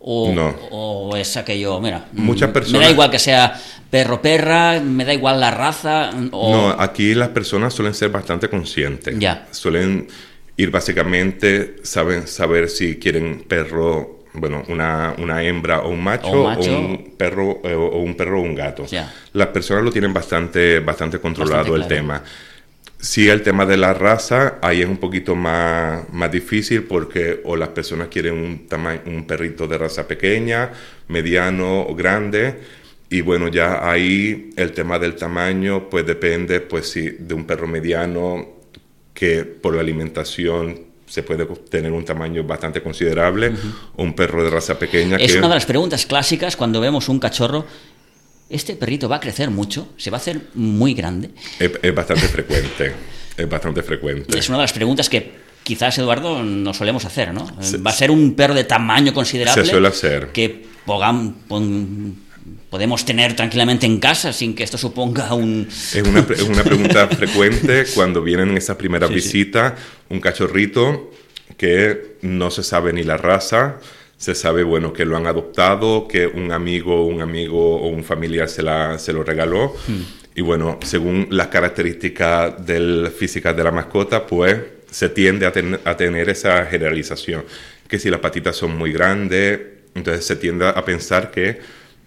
O, 0.00 0.32
No. 0.32 0.54
o 0.70 1.16
es 1.16 1.36
aquello, 1.36 1.80
mira, 1.80 2.06
Muchas 2.12 2.50
mm, 2.50 2.52
personas- 2.52 2.80
Me 2.80 2.86
da 2.86 2.92
igual 2.92 3.10
que 3.10 3.18
sea 3.18 3.60
perro 3.90 4.22
perra, 4.22 4.80
me 4.80 5.04
da 5.04 5.12
igual 5.12 5.40
la 5.40 5.50
raza. 5.50 6.10
mm, 6.12 6.28
O, 6.32 6.50
No, 6.52 6.70
aquí 6.80 7.14
las 7.14 7.30
personas 7.30 7.74
suelen 7.74 7.94
ser 7.94 8.10
bastante 8.10 8.48
conscientes. 8.48 9.18
Ya. 9.18 9.48
Suelen 9.50 10.06
ir 10.56 10.70
básicamente, 10.70 11.76
saben 11.82 12.26
saber 12.28 12.68
si 12.68 12.96
quieren 12.98 13.44
perro, 13.48 14.20
bueno, 14.34 14.62
una, 14.68 15.14
una 15.18 15.42
hembra 15.42 15.80
o 15.80 15.88
un 15.90 16.02
macho, 16.02 16.28
O 16.28 16.40
un 16.42 16.44
macho. 16.44 16.78
un 16.78 17.14
perro 17.16 17.60
eh, 17.64 17.74
o 17.74 17.98
un 17.98 18.14
perro 18.14 18.40
o 18.40 18.42
un 18.44 18.54
gato. 18.54 18.86
Ya. 18.86 19.12
Las 19.32 19.48
personas 19.48 19.82
lo 19.82 19.90
tienen 19.90 20.12
bastante, 20.14 20.78
bastante 20.80 21.18
controlado 21.18 21.72
Bastante 21.72 21.82
el 21.82 21.88
tema. 21.88 22.22
Sí, 23.00 23.28
el 23.28 23.42
tema 23.42 23.64
de 23.64 23.76
la 23.76 23.94
raza, 23.94 24.58
ahí 24.60 24.82
es 24.82 24.88
un 24.88 24.96
poquito 24.96 25.36
más, 25.36 26.08
más 26.12 26.32
difícil 26.32 26.82
porque 26.82 27.40
o 27.44 27.54
las 27.54 27.68
personas 27.68 28.08
quieren 28.08 28.34
un, 28.34 28.66
un 29.06 29.24
perrito 29.24 29.68
de 29.68 29.78
raza 29.78 30.08
pequeña, 30.08 30.72
mediano 31.06 31.82
o 31.82 31.94
grande. 31.94 32.56
Y 33.08 33.20
bueno, 33.20 33.48
ya 33.48 33.88
ahí 33.88 34.50
el 34.56 34.72
tema 34.72 34.98
del 34.98 35.14
tamaño, 35.14 35.88
pues 35.88 36.04
depende, 36.06 36.60
pues 36.60 36.90
sí, 36.90 37.08
de 37.18 37.34
un 37.34 37.44
perro 37.46 37.68
mediano 37.68 38.46
que 39.14 39.44
por 39.44 39.74
la 39.74 39.80
alimentación 39.80 40.88
se 41.06 41.22
puede 41.22 41.46
tener 41.70 41.92
un 41.92 42.04
tamaño 42.04 42.44
bastante 42.44 42.82
considerable, 42.82 43.52
o 43.96 44.02
un 44.02 44.14
perro 44.14 44.44
de 44.44 44.50
raza 44.50 44.78
pequeña 44.78 45.16
es 45.16 45.32
que... 45.32 45.38
una 45.38 45.48
de 45.48 45.54
las 45.54 45.66
preguntas 45.66 46.04
clásicas 46.04 46.54
cuando 46.56 46.80
vemos 46.80 47.08
un 47.08 47.18
cachorro. 47.18 47.64
¿Este 48.50 48.76
perrito 48.76 49.08
va 49.08 49.16
a 49.16 49.20
crecer 49.20 49.50
mucho? 49.50 49.88
¿Se 49.96 50.10
va 50.10 50.16
a 50.16 50.20
hacer 50.20 50.40
muy 50.54 50.94
grande? 50.94 51.30
Es, 51.58 51.70
es 51.82 51.94
bastante 51.94 52.28
frecuente, 52.28 52.92
es 53.36 53.48
bastante 53.48 53.82
frecuente. 53.82 54.38
Es 54.38 54.48
una 54.48 54.58
de 54.58 54.64
las 54.64 54.72
preguntas 54.72 55.08
que 55.10 55.32
quizás, 55.62 55.98
Eduardo, 55.98 56.42
nos 56.42 56.76
solemos 56.78 57.04
hacer, 57.04 57.34
¿no? 57.34 57.46
¿Va 57.86 57.90
a 57.90 57.94
ser 57.94 58.10
un 58.10 58.34
perro 58.34 58.54
de 58.54 58.64
tamaño 58.64 59.12
considerable? 59.12 59.64
Se 59.64 59.70
suele 59.70 59.88
hacer. 59.88 60.28
Que 60.28 60.64
pogam- 60.86 61.34
pon- 61.46 62.16
podemos 62.70 63.04
tener 63.04 63.36
tranquilamente 63.36 63.84
en 63.84 63.98
casa 64.00 64.32
sin 64.32 64.54
que 64.54 64.62
esto 64.62 64.78
suponga 64.78 65.34
un... 65.34 65.68
Es 65.68 66.02
una, 66.02 66.20
es 66.30 66.42
una 66.42 66.64
pregunta 66.64 67.06
frecuente 67.16 67.84
cuando 67.94 68.22
vienen 68.22 68.56
esas 68.56 68.76
primeras 68.76 69.10
Sí, 69.10 69.20
sí. 69.20 69.26
visitas, 69.38 69.74
un 70.08 70.20
cachorrito 70.20 71.10
que 71.58 72.16
no 72.22 72.50
se 72.50 72.62
sabe 72.62 72.92
ni 72.94 73.02
la 73.02 73.16
raza, 73.18 73.76
se 74.18 74.34
sabe, 74.34 74.62
bueno, 74.64 74.92
que 74.92 75.04
lo 75.06 75.16
han 75.16 75.26
adoptado, 75.26 76.06
que 76.06 76.26
un 76.26 76.52
amigo, 76.52 77.06
un 77.06 77.22
amigo 77.22 77.76
o 77.80 77.88
un 77.88 78.04
familiar 78.04 78.48
se, 78.50 78.62
la, 78.62 78.98
se 78.98 79.12
lo 79.14 79.22
regaló. 79.22 79.74
Hmm. 79.86 80.02
Y 80.34 80.42
bueno, 80.42 80.78
según 80.84 81.28
las 81.30 81.46
características 81.48 82.66
del, 82.66 83.10
físicas 83.16 83.56
de 83.56 83.64
la 83.64 83.70
mascota, 83.70 84.26
pues 84.26 84.56
se 84.90 85.08
tiende 85.08 85.46
a, 85.46 85.52
ten- 85.52 85.78
a 85.84 85.96
tener 85.96 86.28
esa 86.28 86.66
generalización. 86.66 87.44
Que 87.88 87.98
si 87.98 88.10
las 88.10 88.20
patitas 88.20 88.56
son 88.56 88.76
muy 88.76 88.92
grandes, 88.92 89.60
entonces 89.94 90.24
se 90.26 90.36
tiende 90.36 90.66
a 90.66 90.84
pensar 90.84 91.30
que 91.30 91.58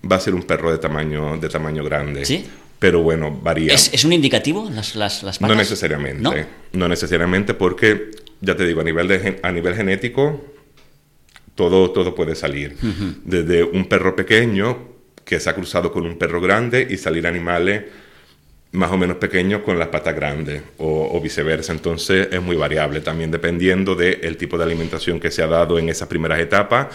va 0.10 0.18
a 0.18 0.20
ser 0.20 0.34
un 0.36 0.44
perro 0.44 0.72
de 0.72 0.78
tamaño, 0.78 1.38
de 1.38 1.50
tamaño 1.50 1.84
grande. 1.84 2.26
¿Sí? 2.26 2.46
Pero 2.80 3.02
bueno, 3.02 3.32
varía. 3.42 3.74
¿Es, 3.74 3.92
es 3.94 4.04
un 4.06 4.14
indicativo 4.14 4.70
las, 4.74 4.96
las, 4.96 5.24
las 5.24 5.40
No 5.42 5.48
patas? 5.48 5.58
necesariamente. 5.70 6.22
¿No? 6.22 6.34
¿No? 6.74 6.88
necesariamente 6.88 7.54
porque, 7.54 8.12
ya 8.42 8.56
te 8.56 8.66
digo, 8.66 8.82
a 8.82 8.84
nivel, 8.84 9.08
de, 9.08 9.40
a 9.44 9.52
nivel 9.52 9.76
genético, 9.76 10.51
todo, 11.56 11.92
todo 11.92 12.16
puede 12.16 12.36
salir. 12.36 12.78
Desde 13.24 13.64
un 13.64 13.86
perro 13.86 14.16
pequeño 14.16 14.90
que 15.26 15.40
se 15.40 15.50
ha 15.50 15.54
cruzado 15.56 15.92
con 15.92 16.06
un 16.06 16.18
perro 16.18 16.42
grande 16.42 16.88
y 16.90 16.98
salir 16.98 17.28
animales 17.28 17.84
más 18.74 18.92
o 18.92 18.98
menos 18.98 19.18
pequeños 19.18 19.62
con 19.62 19.78
las 19.78 19.90
patas 19.90 20.16
grandes 20.16 20.62
o, 20.78 21.10
o 21.12 21.22
viceversa. 21.22 21.74
Entonces 21.74 22.30
es 22.32 22.42
muy 22.42 22.56
variable 22.56 23.02
también 23.02 23.30
dependiendo 23.30 23.96
del 23.96 24.38
tipo 24.38 24.58
de 24.58 24.64
alimentación 24.64 25.20
que 25.20 25.30
se 25.30 25.44
ha 25.44 25.48
dado 25.48 25.78
en 25.78 25.90
esas 25.90 26.08
primeras 26.08 26.40
etapas 26.40 26.88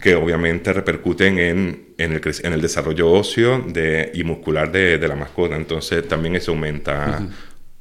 que 0.00 0.16
obviamente 0.16 0.72
repercuten 0.72 1.38
en, 1.38 1.94
en, 1.98 2.12
el, 2.12 2.20
en 2.42 2.52
el 2.52 2.60
desarrollo 2.60 3.10
óseo 3.10 3.60
de, 3.60 4.10
y 4.14 4.24
muscular 4.24 4.70
de, 4.72 4.98
de, 4.98 5.08
la 5.08 5.14
mascota. 5.14 5.56
Entonces 5.56 6.06
también 6.08 6.34
eso 6.34 6.50
aumenta, 6.50 7.20
uh 7.20 7.24
-huh. 7.24 7.30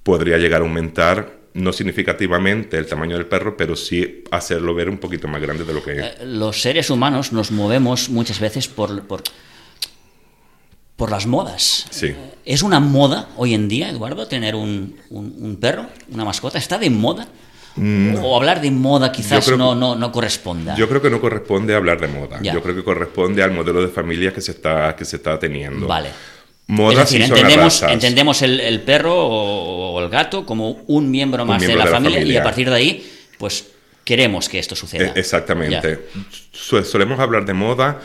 podría 0.03 0.37
llegar 0.37 0.61
a 0.61 0.65
aumentar 0.65 1.42
no 1.53 1.71
significativamente 1.73 2.77
el 2.77 2.87
tamaño 2.87 3.15
del 3.15 3.25
perro, 3.25 3.55
pero 3.55 3.75
sí 3.75 4.23
hacerlo 4.31 4.73
ver 4.73 4.89
un 4.89 4.97
poquito 4.97 5.27
más 5.27 5.41
grande 5.41 5.63
de 5.63 5.73
lo 5.73 5.83
que 5.83 5.91
es. 5.91 6.03
Eh, 6.03 6.15
los 6.25 6.61
seres 6.61 6.89
humanos 6.89 7.31
nos 7.31 7.51
movemos 7.51 8.09
muchas 8.09 8.39
veces 8.39 8.67
por, 8.67 9.03
por, 9.03 9.23
por 10.95 11.11
las 11.11 11.27
modas. 11.27 11.85
Sí. 11.89 12.13
¿Es 12.45 12.63
una 12.63 12.79
moda 12.79 13.29
hoy 13.37 13.53
en 13.53 13.67
día, 13.67 13.89
Eduardo, 13.89 14.27
tener 14.27 14.55
un, 14.55 14.95
un, 15.09 15.35
un 15.39 15.55
perro, 15.57 15.87
una 16.11 16.25
mascota? 16.25 16.57
¿Está 16.57 16.77
de 16.77 16.89
moda? 16.89 17.27
Mm. 17.75 18.23
O 18.23 18.35
hablar 18.35 18.61
de 18.61 18.69
moda 18.69 19.11
quizás 19.11 19.49
no, 19.57 19.73
no, 19.73 19.95
no, 19.95 20.11
corresponda. 20.11 20.75
Yo 20.75 20.87
creo 20.87 21.01
que 21.01 21.09
no 21.09 21.19
corresponde 21.19 21.73
hablar 21.73 21.99
de 21.99 22.07
moda. 22.07 22.39
Ya. 22.41 22.53
Yo 22.53 22.61
creo 22.61 22.75
que 22.75 22.83
corresponde 22.83 23.41
al 23.41 23.51
modelo 23.51 23.81
de 23.81 23.87
familia 23.87 24.31
que 24.31 24.41
se 24.41 24.51
está, 24.51 24.95
que 24.95 25.05
se 25.05 25.15
está 25.15 25.39
teniendo. 25.39 25.87
Vale. 25.87 26.09
Moda 26.67 26.93
es 26.93 26.99
decir, 26.99 27.21
entendemos, 27.21 27.83
entendemos 27.83 28.41
el, 28.41 28.59
el, 28.59 28.81
perro 28.81 29.13
o, 29.15 29.72
el 30.01 30.09
gato 30.09 30.45
como 30.45 30.83
un 30.87 31.11
miembro 31.11 31.45
más 31.45 31.61
un 31.61 31.67
miembro 31.67 31.85
de, 31.85 31.91
la, 31.91 31.99
de 31.99 32.03
la 32.03 32.09
familia, 32.11 32.33
y 32.33 32.37
a 32.37 32.43
partir 32.43 32.69
de 32.69 32.75
ahí, 32.75 33.11
pues 33.37 33.67
queremos 34.03 34.49
que 34.49 34.59
esto 34.59 34.75
suceda. 34.75 35.07
Eh, 35.07 35.11
exactamente. 35.15 35.99
Ya. 36.13 36.83
Solemos 36.83 37.19
hablar 37.19 37.45
de 37.45 37.53
moda 37.53 37.99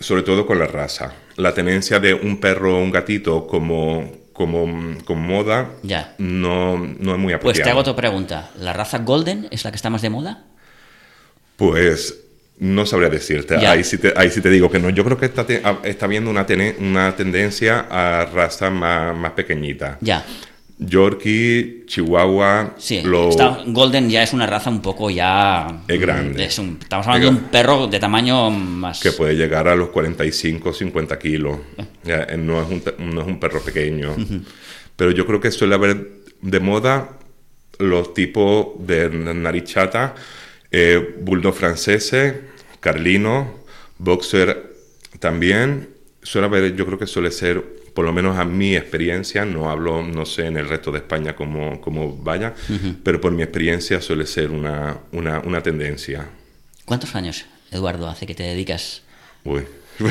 sobre 0.00 0.22
todo 0.22 0.46
con 0.46 0.58
la 0.58 0.66
raza. 0.66 1.12
La 1.36 1.54
tenencia 1.54 2.00
de 2.00 2.14
un 2.14 2.40
perro 2.40 2.78
o 2.78 2.82
un 2.82 2.90
gatito 2.90 3.46
como, 3.46 4.10
como, 4.32 4.96
como 5.04 5.20
moda 5.20 5.72
ya. 5.82 6.14
No, 6.18 6.78
no 6.78 7.12
es 7.12 7.18
muy 7.18 7.32
apropiado. 7.34 7.40
Pues 7.42 7.62
te 7.62 7.70
hago 7.70 7.80
otra 7.80 7.94
pregunta. 7.94 8.50
¿La 8.58 8.72
raza 8.72 8.98
Golden 8.98 9.48
es 9.50 9.64
la 9.64 9.70
que 9.70 9.76
está 9.76 9.90
más 9.90 10.02
de 10.02 10.10
moda? 10.10 10.44
Pues 11.56 12.18
no 12.58 12.86
sabría 12.86 13.10
decirte. 13.10 13.56
Ahí 13.66 13.84
sí 13.84 13.98
te, 13.98 14.14
ahí 14.16 14.30
sí 14.30 14.40
te 14.40 14.48
digo 14.48 14.70
que 14.70 14.78
no. 14.78 14.88
Yo 14.88 15.04
creo 15.04 15.18
que 15.18 15.26
está, 15.26 15.46
te, 15.46 15.62
está 15.84 16.06
viendo 16.06 16.30
una, 16.30 16.46
ten, 16.46 16.76
una 16.78 17.14
tendencia 17.14 17.86
a 17.90 18.24
razas 18.24 18.72
más, 18.72 19.14
más 19.14 19.32
pequeñitas. 19.32 19.98
Ya. 20.00 20.24
Yorkie, 20.80 21.84
Chihuahua. 21.86 22.74
Sí, 22.78 23.02
lo... 23.02 23.28
está, 23.28 23.62
Golden 23.66 24.08
ya 24.08 24.22
es 24.22 24.32
una 24.32 24.46
raza 24.46 24.70
un 24.70 24.80
poco 24.80 25.10
ya. 25.10 25.82
Es 25.86 26.00
grande. 26.00 26.44
Es 26.44 26.58
un, 26.58 26.78
estamos 26.80 27.06
hablando 27.06 27.30
de 27.30 27.36
un 27.36 27.50
perro 27.50 27.86
de 27.86 28.00
tamaño 28.00 28.50
más. 28.50 29.00
Que 29.00 29.12
puede 29.12 29.34
llegar 29.34 29.68
a 29.68 29.76
los 29.76 29.90
45, 29.90 30.72
50 30.72 31.18
kilos. 31.18 31.58
Ya, 32.02 32.26
no, 32.38 32.62
es 32.62 32.68
un, 32.70 32.82
no 33.14 33.20
es 33.20 33.26
un 33.26 33.38
perro 33.38 33.60
pequeño. 33.62 34.16
Uh 34.20 34.22
-huh. 34.22 34.42
Pero 34.96 35.12
yo 35.12 35.24
creo 35.24 35.40
que 35.40 35.50
suele 35.50 35.74
haber 35.74 36.08
de 36.42 36.60
moda 36.60 37.08
los 37.78 38.12
tipos 38.12 38.68
de 38.86 39.08
nariz 39.08 39.64
chata, 39.64 40.14
eh, 40.70 41.16
bulldog 41.20 41.54
franceses, 41.54 42.34
carlino, 42.80 43.64
boxer 43.98 44.74
también. 45.18 45.88
Suele 46.22 46.48
haber, 46.48 46.76
yo 46.76 46.84
creo 46.84 46.98
que 46.98 47.06
suele 47.06 47.30
ser 47.30 47.79
por 47.94 48.04
lo 48.04 48.12
menos 48.12 48.38
a 48.38 48.44
mi 48.44 48.76
experiencia, 48.76 49.44
no 49.44 49.70
hablo, 49.70 50.02
no 50.02 50.24
sé 50.26 50.46
en 50.46 50.56
el 50.56 50.68
resto 50.68 50.92
de 50.92 50.98
España 50.98 51.34
cómo, 51.34 51.80
cómo 51.80 52.16
vaya, 52.16 52.54
uh 52.68 52.72
-huh. 52.72 52.96
pero 53.02 53.20
por 53.20 53.32
mi 53.32 53.42
experiencia 53.42 54.00
suele 54.00 54.26
ser 54.26 54.50
una, 54.50 54.98
una, 55.12 55.40
una, 55.40 55.62
tendencia. 55.62 56.28
¿Cuántos 56.84 57.14
años, 57.14 57.46
Eduardo, 57.70 58.08
hace 58.08 58.26
que 58.26 58.34
te 58.34 58.42
dedicas? 58.42 59.02
Uy, 59.44 59.62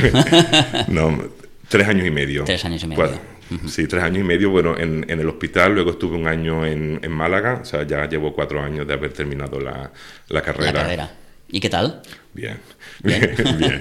no, 0.87 1.23
tres 1.67 1.87
años 1.87 2.05
y 2.07 2.11
medio. 2.11 2.43
Tres 2.43 2.63
años 2.65 2.83
y 2.83 2.87
medio. 2.87 3.05
Uh 3.05 3.55
-huh. 3.55 3.67
Sí, 3.67 3.87
tres 3.87 4.03
años 4.03 4.19
y 4.19 4.23
medio, 4.23 4.51
bueno, 4.51 4.77
en, 4.77 5.05
en, 5.09 5.19
el 5.19 5.27
hospital, 5.27 5.73
luego 5.73 5.91
estuve 5.91 6.15
un 6.15 6.27
año 6.27 6.65
en, 6.65 6.99
en, 7.01 7.11
Málaga, 7.11 7.59
o 7.61 7.65
sea, 7.65 7.83
ya 7.83 8.07
llevo 8.07 8.33
cuatro 8.33 8.61
años 8.61 8.85
de 8.85 8.93
haber 8.93 9.11
terminado 9.11 9.59
la, 9.59 9.91
la 10.27 10.41
carrera. 10.41 10.71
La 10.71 10.79
carrera. 10.81 11.11
¿Y 11.51 11.59
qué 11.59 11.69
tal? 11.69 12.01
Bien, 12.33 12.59
bien. 13.03 13.35
bien. 13.57 13.79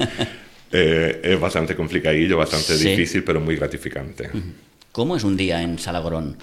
Eh, 0.71 1.21
es 1.23 1.41
bastante 1.41 1.75
complicadillo, 1.75 2.37
bastante 2.37 2.77
sí. 2.77 2.91
difícil, 2.91 3.25
pero 3.25 3.41
muy 3.41 3.57
gratificante. 3.57 4.31
¿Cómo 4.93 5.17
es 5.17 5.25
un 5.25 5.37
día 5.37 5.63
en 5.63 5.79
Salagorón? 5.79 6.37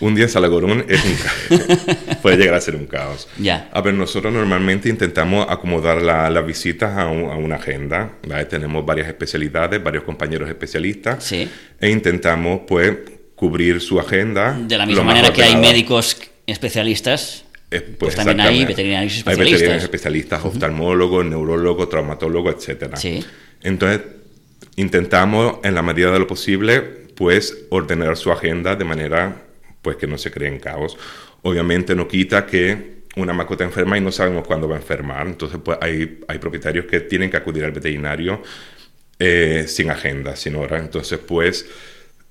Un 0.00 0.14
día 0.14 0.24
en 0.24 0.30
Salagorón 0.30 0.84
es 0.88 1.04
un 1.04 1.14
caos. 1.14 2.18
puede 2.22 2.36
llegar 2.36 2.54
a 2.54 2.60
ser 2.60 2.76
un 2.76 2.86
caos. 2.86 3.28
Ya. 3.38 3.68
A 3.72 3.80
ver, 3.80 3.94
nosotros 3.94 4.32
normalmente 4.32 4.88
intentamos 4.88 5.46
acomodar 5.48 6.02
las 6.02 6.30
la 6.32 6.40
visitas 6.40 6.96
a, 6.98 7.06
un, 7.06 7.30
a, 7.30 7.36
una 7.36 7.56
agenda. 7.56 8.12
¿vale? 8.26 8.44
Tenemos 8.46 8.84
varias 8.84 9.08
especialidades, 9.08 9.82
varios 9.82 10.04
compañeros 10.04 10.48
especialistas. 10.48 11.22
Sí. 11.22 11.48
E 11.80 11.90
intentamos, 11.90 12.62
pues, 12.66 12.96
cubrir 13.34 13.80
su 13.80 14.00
agenda. 14.00 14.58
De 14.58 14.76
la 14.76 14.86
misma 14.86 15.04
manera 15.04 15.32
que 15.32 15.42
hay 15.42 15.56
médicos 15.56 16.16
especialistas, 16.46 17.44
pues, 17.70 17.82
pues, 17.98 18.14
también 18.14 18.40
hay 18.40 18.64
veterinarios 18.64 19.16
especialistas. 19.16 19.46
Hay 19.46 19.52
veterinarios 19.52 19.84
especialistas, 19.84 20.44
oftalmólogos, 20.44 21.24
neurólogos, 21.24 21.88
traumatólogos, 21.88 22.56
etcétera. 22.56 22.96
Sí. 22.96 23.24
Entonces, 23.64 24.02
intentamos, 24.76 25.58
en 25.64 25.74
la 25.74 25.82
medida 25.82 26.12
de 26.12 26.20
lo 26.20 26.28
posible, 26.28 26.80
pues, 27.16 27.66
ordenar 27.70 28.16
su 28.16 28.30
agenda 28.30 28.76
de 28.76 28.84
manera 28.84 29.42
pues, 29.82 29.96
que 29.96 30.06
no 30.06 30.16
se 30.18 30.30
cree 30.30 30.48
en 30.48 30.60
caos. 30.60 30.96
Obviamente 31.42 31.94
no 31.94 32.06
quita 32.06 32.46
que 32.46 32.94
una 33.16 33.32
mascota 33.32 33.64
enferma 33.64 33.98
y 33.98 34.00
no 34.00 34.12
sabemos 34.12 34.46
cuándo 34.46 34.68
va 34.68 34.76
a 34.76 34.78
enfermar. 34.78 35.26
Entonces, 35.26 35.58
pues, 35.64 35.78
hay, 35.80 36.20
hay 36.28 36.38
propietarios 36.38 36.86
que 36.86 37.00
tienen 37.00 37.30
que 37.30 37.36
acudir 37.36 37.64
al 37.64 37.72
veterinario 37.72 38.42
eh, 39.18 39.64
sin 39.66 39.90
agenda, 39.90 40.36
sin 40.36 40.56
hora. 40.56 40.78
Entonces, 40.78 41.18
pues, 41.18 41.66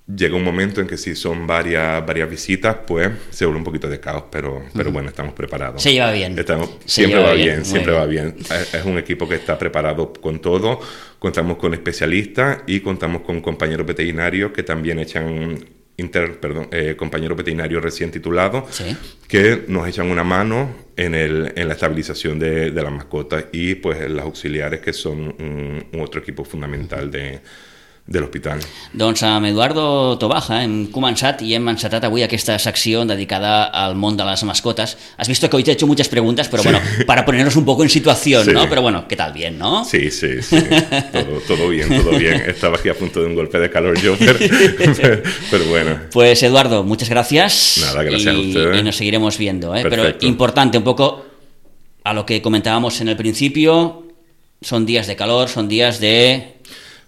llega 0.08 0.36
un 0.36 0.44
momento 0.44 0.82
en 0.82 0.88
que 0.88 0.98
si 0.98 1.16
son 1.16 1.48
varias, 1.48 2.06
varias 2.06 2.30
visitas, 2.30 2.78
pues 2.86 3.10
se 3.30 3.46
vuelve 3.46 3.60
un 3.60 3.64
poquito 3.64 3.88
de 3.88 4.00
caos, 4.00 4.26
pero, 4.30 4.64
pero 4.76 4.92
bueno, 4.92 5.10
estamos 5.10 5.34
preparados. 5.34 5.82
Se 5.82 5.94
lleva 5.94 6.12
bien. 6.12 6.38
Estamos, 6.38 6.78
siempre 6.86 7.22
va 7.22 7.34
bien, 7.34 7.48
bien 7.48 7.66
siempre 7.66 7.92
bien. 7.92 8.02
va 8.02 8.06
bien. 8.06 8.36
Es, 8.40 8.74
es 8.74 8.86
un 8.86 8.98
equipo 8.98 9.28
que 9.28 9.36
está 9.36 9.58
preparado 9.58 10.12
con 10.14 10.40
todo, 10.40 10.80
contamos 11.20 11.58
con 11.58 11.74
especialistas 11.74 12.60
y 12.68 12.82
contamos 12.82 13.22
con 13.22 13.42
compañeros 13.42 13.88
veterinarios 13.88 14.52
que 14.52 14.64
también 14.64 15.00
echan 15.00 15.58
Inter, 15.96 16.40
perdón, 16.40 16.70
eh, 16.72 16.96
compañeros 16.98 17.38
veterinarios 17.38 17.84
recién 17.84 18.10
titulados 18.10 18.64
¿Sí? 18.76 18.98
que 19.28 19.66
nos 19.68 19.88
echan 19.88 20.10
una 20.10 20.24
mano 20.24 20.76
en, 20.96 21.14
el, 21.14 21.54
en 21.56 21.68
la 21.68 21.76
estabilización 21.76 22.40
de, 22.40 22.72
de 22.72 22.82
las 22.82 22.92
mascotas 22.92 23.46
y 23.52 23.76
pues 23.76 24.10
las 24.10 24.26
auxiliares 24.26 24.80
que 24.80 24.92
son 24.92 25.20
un, 25.20 25.86
un 25.94 26.00
otro 26.02 26.20
equipo 26.20 26.44
fundamental 26.46 27.12
de, 27.12 27.42
de 28.06 28.20
l'hospital. 28.20 28.60
Doncs 28.92 29.22
amb 29.24 29.48
Eduardo 29.48 30.18
Tobaja 30.20 30.58
hem 30.66 30.90
començat 30.92 31.40
i 31.46 31.54
hem 31.56 31.70
encetat 31.72 32.04
avui 32.04 32.26
aquesta 32.26 32.58
secció 32.60 33.06
dedicada 33.08 33.70
al 33.72 33.96
món 33.96 34.18
de 34.20 34.26
las 34.28 34.44
mascotas. 34.44 34.98
Has 35.16 35.30
visto 35.32 35.50
que 35.50 35.56
hoy 35.56 35.64
te 35.64 35.72
he 35.72 35.74
hecho 35.74 35.88
muchas 35.88 36.10
preguntas, 36.10 36.50
pero 36.50 36.64
sí. 36.64 36.70
bueno, 36.70 36.84
para 37.08 37.24
ponernos 37.24 37.56
un 37.56 37.64
poco 37.64 37.84
en 37.84 37.90
situación, 37.90 38.44
sí. 38.44 38.52
¿no? 38.52 38.68
Pero 38.68 38.82
bueno, 38.82 39.08
¿qué 39.08 39.16
tal? 39.16 39.32
Bien, 39.32 39.58
¿no? 39.58 39.86
Sí, 39.86 40.12
sí, 40.12 40.42
sí. 40.42 40.58
todo, 41.14 41.40
todo, 41.48 41.70
bien, 41.70 41.88
todo 41.88 42.18
bien. 42.18 42.44
Estaba 42.48 42.78
aquí 42.78 42.90
a 42.90 42.94
punto 42.94 43.22
de 43.22 43.28
un 43.28 43.36
golpe 43.36 43.58
de 43.58 43.70
calor 43.70 43.98
yo, 44.02 44.16
pero, 44.20 44.38
pero, 44.38 45.24
pero 45.50 45.66
bueno. 45.66 46.00
Pues 46.12 46.44
Eduardo, 46.44 46.84
muchas 46.84 47.10
gracias. 47.10 47.78
Nada, 47.80 48.04
gracias 48.04 48.36
y, 48.36 48.38
a 48.38 48.40
ustedes. 48.40 48.80
Y 48.82 48.84
nos 48.84 48.96
seguiremos 48.98 49.38
viendo, 49.38 49.74
¿eh? 49.76 49.86
Pero 49.90 50.04
importante 50.22 50.78
un 50.78 50.84
poco 50.84 51.26
a 52.04 52.14
lo 52.14 52.26
que 52.26 52.42
comentábamos 52.42 53.00
en 53.00 53.08
el 53.08 53.16
principio, 53.16 54.04
son 54.62 54.86
días 54.86 55.08
de 55.08 55.16
calor, 55.16 55.48
son 55.48 55.70
días 55.70 56.02
de 56.02 56.58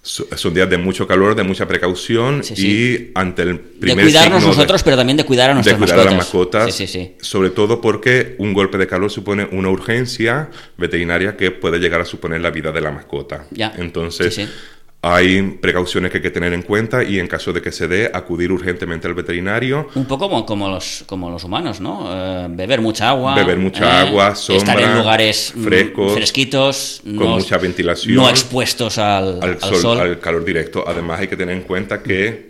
son 0.05 0.53
días 0.53 0.69
de 0.69 0.77
mucho 0.77 1.07
calor, 1.07 1.33
de 1.33 1.41
mucha 1.41 1.67
precaución 1.67 2.43
sí, 2.43 2.55
sí. 2.55 2.67
y 2.67 3.11
ante 3.15 3.41
el 3.41 3.59
primer 3.59 3.97
De 3.97 4.03
cuidarnos 4.03 4.43
nosotros, 4.45 4.81
de, 4.81 4.85
pero 4.85 4.97
también 4.97 5.17
de 5.17 5.25
cuidar 5.25 5.49
a 5.49 5.53
nuestras 5.55 5.79
de 5.79 5.83
cuidar 5.83 5.97
mascotas. 5.97 6.61
a 6.61 6.65
las 6.65 6.75
mascotas, 6.75 6.75
sí, 6.75 7.15
sobre 7.19 7.49
todo 7.49 7.81
porque 7.81 8.35
un 8.37 8.53
golpe 8.53 8.77
de 8.77 8.85
calor 8.85 9.09
supone 9.09 9.47
una 9.51 9.69
urgencia 9.69 10.51
veterinaria 10.77 11.35
que 11.35 11.49
puede 11.49 11.79
llegar 11.79 12.01
a 12.01 12.05
suponer 12.05 12.41
la 12.41 12.51
vida 12.51 12.71
de 12.71 12.81
la 12.81 12.91
mascota. 12.91 13.47
Ya. 13.49 13.73
Entonces, 13.77 14.47
hay 15.07 15.39
precauciones 15.61 16.09
que 16.09 16.17
hay 16.17 16.23
que 16.23 16.31
tener 16.31 16.51
en 16.51 16.63
cuenta 16.63 17.03
y 17.03 17.19
en 17.19 17.27
caso 17.27 17.53
de 17.53 17.61
que 17.61 17.71
se 17.71 17.87
dé, 17.87 18.09
acudir 18.11 18.51
urgentemente 18.51 19.07
al 19.07 19.13
veterinario. 19.13 19.87
Un 19.93 20.05
poco 20.05 20.27
como, 20.27 20.47
como 20.47 20.67
los, 20.67 21.03
como 21.05 21.29
los 21.29 21.43
humanos, 21.43 21.79
¿no? 21.79 22.07
Eh, 22.09 22.47
beber 22.49 22.81
mucha 22.81 23.09
agua. 23.09 23.35
Beber 23.35 23.59
mucha 23.59 23.85
eh, 23.85 24.07
agua, 24.07 24.33
sombra. 24.33 24.73
Estar 24.73 24.81
en 24.81 24.97
lugares 24.97 25.53
frescos, 25.63 26.13
fresquitos. 26.13 27.01
Con 27.03 27.17
no, 27.17 27.27
mucha 27.35 27.59
ventilación. 27.59 28.15
No 28.15 28.27
expuestos 28.27 28.97
al, 28.97 29.43
al, 29.43 29.59
sol, 29.59 29.73
al, 29.75 29.79
sol, 29.79 29.99
al 29.99 30.19
calor 30.19 30.43
directo. 30.43 30.83
Además 30.87 31.19
hay 31.19 31.27
que 31.27 31.37
tener 31.37 31.55
en 31.55 31.61
cuenta 31.61 32.01
que 32.01 32.49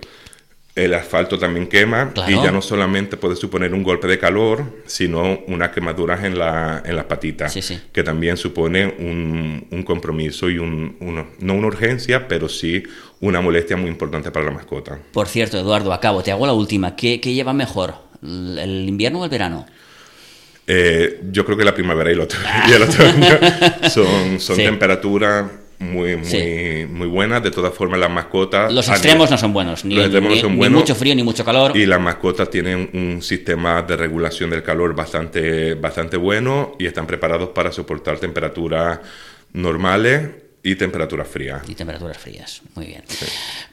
el 0.75 0.93
asfalto 0.93 1.39
también 1.39 1.67
quema 1.67 2.11
claro. 2.11 2.29
y 2.29 2.35
ya 2.35 2.51
no 2.51 2.61
solamente 2.61 3.15
puede 3.15 3.37
suponer 3.37 3.73
un 3.73 3.81
golpe 3.81 4.07
de 4.07 4.19
calor, 4.19 4.83
sino 4.85 5.39
unas 5.47 5.69
quemaduras 5.69 6.25
en, 6.25 6.37
la, 6.37 6.83
en 6.85 6.97
las 6.97 7.05
patitas, 7.05 7.53
sí, 7.53 7.61
sí. 7.61 7.79
que 7.93 8.03
también 8.03 8.35
supone 8.35 8.85
un, 8.85 9.65
un 9.71 9.83
compromiso 9.83 10.49
y 10.49 10.57
un, 10.57 10.97
no 11.39 11.53
una 11.53 11.67
urgencia, 11.67 12.27
pero 12.27 12.49
sí 12.49 12.83
una 13.21 13.39
molestia 13.39 13.77
muy 13.77 13.89
importante 13.89 14.31
para 14.31 14.47
la 14.47 14.51
mascota. 14.51 14.99
Por 15.13 15.27
cierto, 15.27 15.57
Eduardo, 15.57 15.93
acabo, 15.93 16.21
te 16.21 16.31
hago 16.31 16.45
la 16.45 16.53
última. 16.53 16.97
¿Qué, 16.97 17.21
qué 17.21 17.33
lleva 17.33 17.53
mejor, 17.53 17.95
el 18.21 18.89
invierno 18.89 19.21
o 19.21 19.23
el 19.23 19.29
verano? 19.29 19.65
Eh, 20.67 21.21
yo 21.31 21.45
creo 21.45 21.57
que 21.57 21.63
la 21.63 21.73
primavera 21.73 22.09
y 22.09 22.13
el, 22.13 22.19
otro, 22.19 22.39
y 22.67 22.71
el 22.73 22.83
otoño 22.83 23.89
son, 23.89 24.39
son 24.41 24.55
sí. 24.57 24.63
temperaturas 24.63 25.45
muy, 25.79 26.15
muy, 26.15 26.25
Sí. 26.25 26.85
muy 26.89 27.07
buenas. 27.07 27.43
De 27.43 27.51
todas 27.51 27.73
formas, 27.73 27.99
las 27.99 28.09
mascotas. 28.09 28.71
Los 28.73 28.87
extremos 28.89 29.29
no 29.29 29.37
son 29.37 29.53
buenos, 29.53 29.83
ni, 29.85 29.95
los 29.95 30.05
extremos 30.05 30.29
ni- 30.29 30.35
no 30.37 30.41
son 30.41 30.51
ni 30.53 30.57
buenos. 30.57 30.79
mucho 30.81 30.95
frío 30.95 31.15
ni 31.15 31.23
mucho 31.23 31.43
calor. 31.45 31.75
Y 31.75 31.85
las 31.85 31.99
mascotas 31.99 32.49
tienen 32.49 32.89
un 32.93 33.21
sistema 33.21 33.81
de 33.81 33.95
regulación 33.97 34.49
del 34.49 34.63
calor 34.63 34.95
bastante, 34.95 35.73
bastante 35.75 36.17
bueno 36.17 36.75
y 36.79 36.85
están 36.85 37.05
preparados 37.07 37.49
para 37.49 37.71
soportar 37.71 38.17
temperaturas 38.19 38.99
normales 39.53 40.29
y 40.63 40.75
temperaturas 40.75 41.27
frías. 41.27 41.61
Y 41.69 41.75
temperaturas 41.75 42.17
frías, 42.17 42.61
muy 42.75 42.87
bien. 42.87 43.03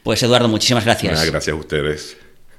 Pues 0.03 0.23
Eduardo, 0.23 0.49
muchísimas 0.49 0.85
gracias. 0.85 1.25
gracias 1.31 1.55
a 1.55 1.59
ustedes. 1.59 2.17